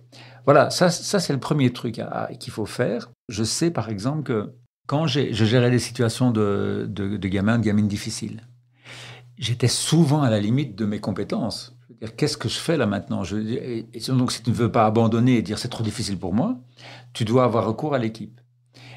[0.45, 1.99] voilà, ça, ça c'est le premier truc
[2.39, 3.11] qu'il faut faire.
[3.27, 4.53] Je sais par exemple que
[4.87, 8.47] quand je gérais des situations de, de gamins, de gamines difficiles,
[9.37, 11.77] j'étais souvent à la limite de mes compétences
[12.17, 13.23] qu'est-ce que je fais là maintenant?
[13.23, 16.57] Donc, si tu ne veux pas abandonner et dire c'est trop difficile pour moi,
[17.13, 18.39] tu dois avoir recours à l'équipe.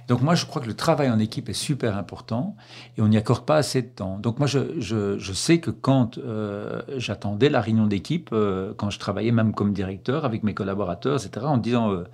[0.09, 2.57] Donc moi, je crois que le travail en équipe est super important
[2.97, 4.19] et on n'y accorde pas assez de temps.
[4.19, 9.33] Donc moi, je, sais que quand euh, j'attendais la réunion d'équipe, euh, quand je travaillais
[9.33, 12.05] même comme directeur avec mes collaborateurs, etc., en disant euh,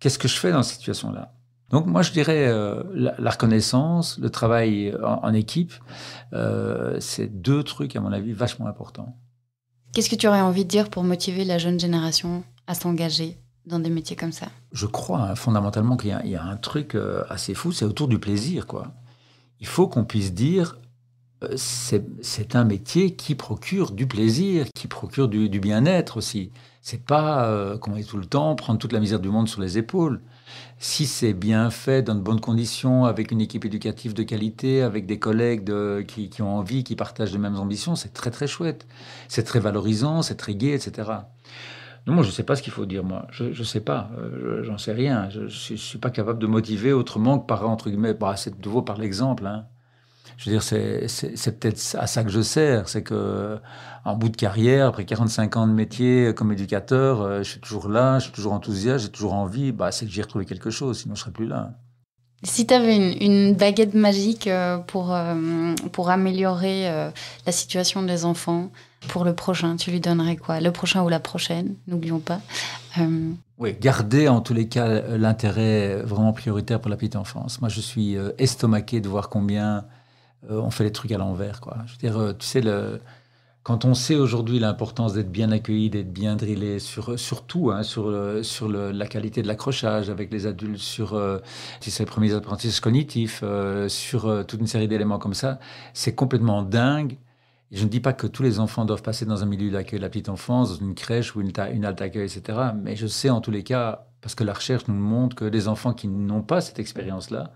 [0.00, 1.32] qu'est-ce que je fais dans cette situation-là?
[1.70, 2.52] Donc moi je dirais
[2.94, 5.72] la, reconnaissance, le travail en équipe,
[7.00, 9.16] c'est deux trucs à mon avis vachement importants.
[9.94, 13.78] Qu'est-ce que tu aurais envie de dire pour motiver la jeune génération à s'engager dans
[13.78, 14.48] des métiers comme ça?
[14.72, 18.18] Je crois hein, fondamentalement qu'il y, a un truc euh, assez fou, c'est autour du
[18.18, 18.66] plaisir.
[18.66, 18.92] quoi.
[19.60, 20.78] Il faut qu'on puisse dire,
[21.44, 26.50] euh, c'est un métier qui procure du plaisir, qui procure du, bien-être aussi.
[26.82, 29.48] C'est pas, euh, comme on dit tout le temps, prendre toute la misère du monde
[29.48, 30.20] sur les épaules
[30.78, 35.06] si c'est bien fait, dans de bonnes conditions, avec une équipe éducative de qualité, avec
[35.06, 35.70] des collègues
[36.06, 38.86] qui, ont envie, qui partagent les mêmes ambitions, c'est très très chouette.
[39.28, 41.10] C'est très valorisant, c'est très gai, etc.
[42.06, 43.26] Non, moi, je ne sais pas ce qu'il faut dire, moi.
[43.30, 44.10] Je ne sais pas.
[44.18, 45.30] Euh, j'en sais rien.
[45.30, 48.64] Je ne suis pas capable de motiver autrement que par, entre guillemets, bah, c'est de
[48.64, 49.46] nouveau par l'exemple.
[49.46, 49.66] Hein
[50.36, 52.88] je veux dire, c'est peut-être à ça que je sers.
[52.88, 53.58] C'est que,
[54.04, 57.88] en bout de carrière, après 45 ans de métier comme éducateur, euh, je suis toujours
[57.88, 59.72] là, je suis toujours enthousiaste, j'ai toujours envie.
[59.72, 61.74] Bah, c'est que j'ai retrouvé quelque chose, sinon je serais plus là.
[62.44, 67.10] Si tu avais une, une, baguette magique euh, pour, euh, pour améliorer euh,
[67.46, 68.70] la situation des enfants
[69.08, 70.60] pour le prochain, tu lui donnerais quoi?
[70.60, 72.40] Le prochain ou la prochaine, n'oublions pas.
[73.58, 77.60] Oui, garder en tous les cas l'intérêt vraiment prioritaire pour la petite enfance.
[77.60, 79.84] Moi, je suis estomaqué de voir combien
[80.48, 81.60] on fait les trucs à l'envers.
[81.60, 81.78] Quoi.
[81.86, 83.00] Je veux dire, tu sais, le,
[83.64, 87.82] quand on sait aujourd'hui l'importance d'être bien accueilli, d'être bien drillé sur, sur tout, hein,
[87.82, 91.38] sur, sur la qualité de l'accrochage avec les adultes, sur euh,
[91.80, 95.58] ces premiers apprentissages cognitifs, euh, sur euh, toute une série d'éléments comme ça,
[95.94, 97.16] c'est complètement dingue.
[97.72, 100.04] je ne dis pas que tous les enfants doivent passer dans un milieu d'accueil de
[100.04, 102.58] la petite enfance, dans une crèche ou une, une halte d'accueil, etc.
[102.76, 105.68] Mais je sais en tous les cas, parce que la recherche nous montre que les
[105.68, 107.50] enfants qui n'ont pas cette expérience-là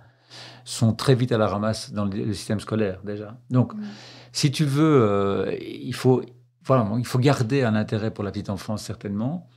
[0.69, 3.37] sont très vite à la ramasse dans le, système scolaire déjà.
[3.51, 3.83] Donc, mmh
[4.31, 6.23] si tu veux, euh, il faut
[6.65, 9.49] voilà, il faut garder un intérêt pour la petite enfance certainement,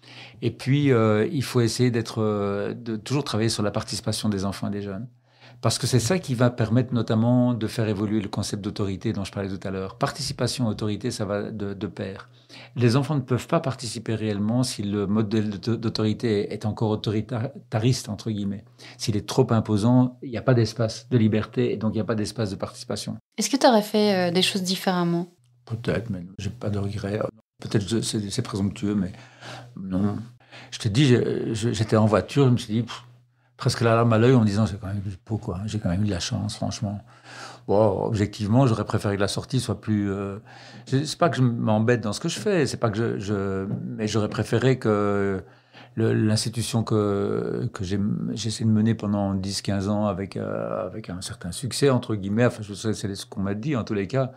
[0.41, 4.45] et puis euh, il faut essayer d'être, euh, de toujours travailler sur la participation des
[4.45, 5.07] enfants et des jeunes,
[5.59, 9.25] parce que c'est ça qui va permettre notamment de faire évoluer le concept d'autorité dont
[9.25, 9.97] je parlais tout à l'heure.
[9.97, 12.29] Participation, autorité, ça va de, de, pair.
[12.75, 18.31] Les enfants ne peuvent pas participer réellement si le modèle d'autorité est encore autoritariste entre
[18.31, 18.65] guillemets.
[18.97, 22.01] S'il est trop imposant, il n'y a pas d'espace de liberté et donc il n'y
[22.01, 23.17] a pas d'espace de participation.
[23.37, 25.27] Est-ce que tu aurais fait euh, des choses différemment?
[25.65, 27.19] Peut-être, mais j'ai pas de regrets.
[27.59, 29.11] Peut-être c'est présomptueux, mais
[29.75, 30.17] non.
[30.71, 31.15] Je te dis,
[31.53, 32.85] j'étais en voiture, je me suis dit,
[33.57, 35.61] presque la larme à l'œil en me disant, j'ai quand même eu quoi.
[35.67, 36.99] J'ai quand même eu de la chance, franchement.
[37.79, 40.11] Objectivement, j'aurais préféré que la sortie soit plus.
[40.11, 40.37] Euh...
[40.85, 43.67] C'est pas que je m'embête dans ce que je fais, c'est pas que je, je...
[43.97, 45.43] mais j'aurais préféré que
[45.97, 47.99] l'institution que, que j'ai
[48.33, 52.63] essayé de mener pendant 10-15 ans avec, euh, avec un certain succès, entre guillemets, enfin,
[52.63, 54.31] c'est ce qu'on m'a dit en tous les cas,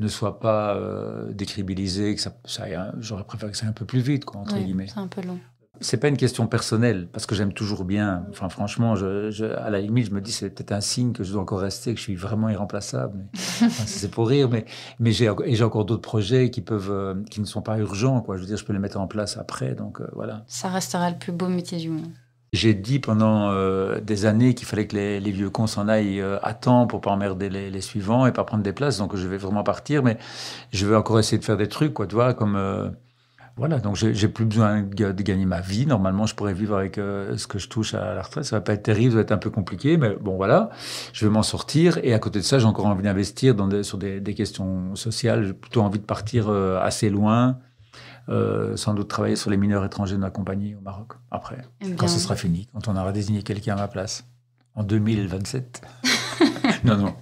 [0.00, 2.64] ne soit pas euh, décribilisé, que ça, ça
[2.98, 4.88] j'aurais préféré que ça aille un peu plus vite, quoi, entre guillemets.
[4.88, 5.38] C'est un peu long
[5.80, 8.24] c'est pas une question personnelle, parce que j'aime toujours bien.
[8.30, 11.32] Enfin, franchement, je, à la limite, je me dis c'est peut-être un signe que je
[11.32, 13.26] dois encore rester, que je suis vraiment irremplaçable.
[13.34, 14.64] c'est pour rire, mais,
[14.98, 18.36] mais j'ai, encore d'autres projets qui peuvent, euh, qui ne sont pas urgents, quoi.
[18.36, 20.44] Je veux dire, je peux les mettre en place après, donc euh, voilà.
[20.46, 22.08] Ça restera le plus beau métier du monde.
[22.54, 26.54] J'ai dit pendant euh, des années qu'il fallait que les, vieux cons s'en aillent à
[26.54, 28.96] temps pour pas emmerder les, les, suivants et pas prendre des places.
[28.96, 30.16] Donc je vais vraiment partir, mais
[30.72, 32.56] je vais encore essayer de faire des trucs, quoi, tu vois, comme
[33.58, 35.84] voilà, donc j'ai plus besoin de, gagner ma vie.
[35.84, 38.44] Normalement, je pourrais vivre avec euh, ce que je touche à la retraite.
[38.44, 40.70] Ça va pas être terrible, ça va être un peu compliqué, mais bon, voilà,
[41.12, 41.98] je vais m'en sortir.
[42.04, 45.44] Et à côté de ça, j'ai encore envie d'investir sur des, questions sociales.
[45.44, 47.58] J'ai plutôt envie de partir euh, assez loin,
[48.28, 51.14] euh, sans doute travailler sur les mineurs étrangers de ma compagnie au Maroc.
[51.32, 54.24] Après, eh quand ce sera fini, quand on aura désigné quelqu'un à ma place,
[54.76, 55.82] en 2027.
[56.84, 57.14] non, non.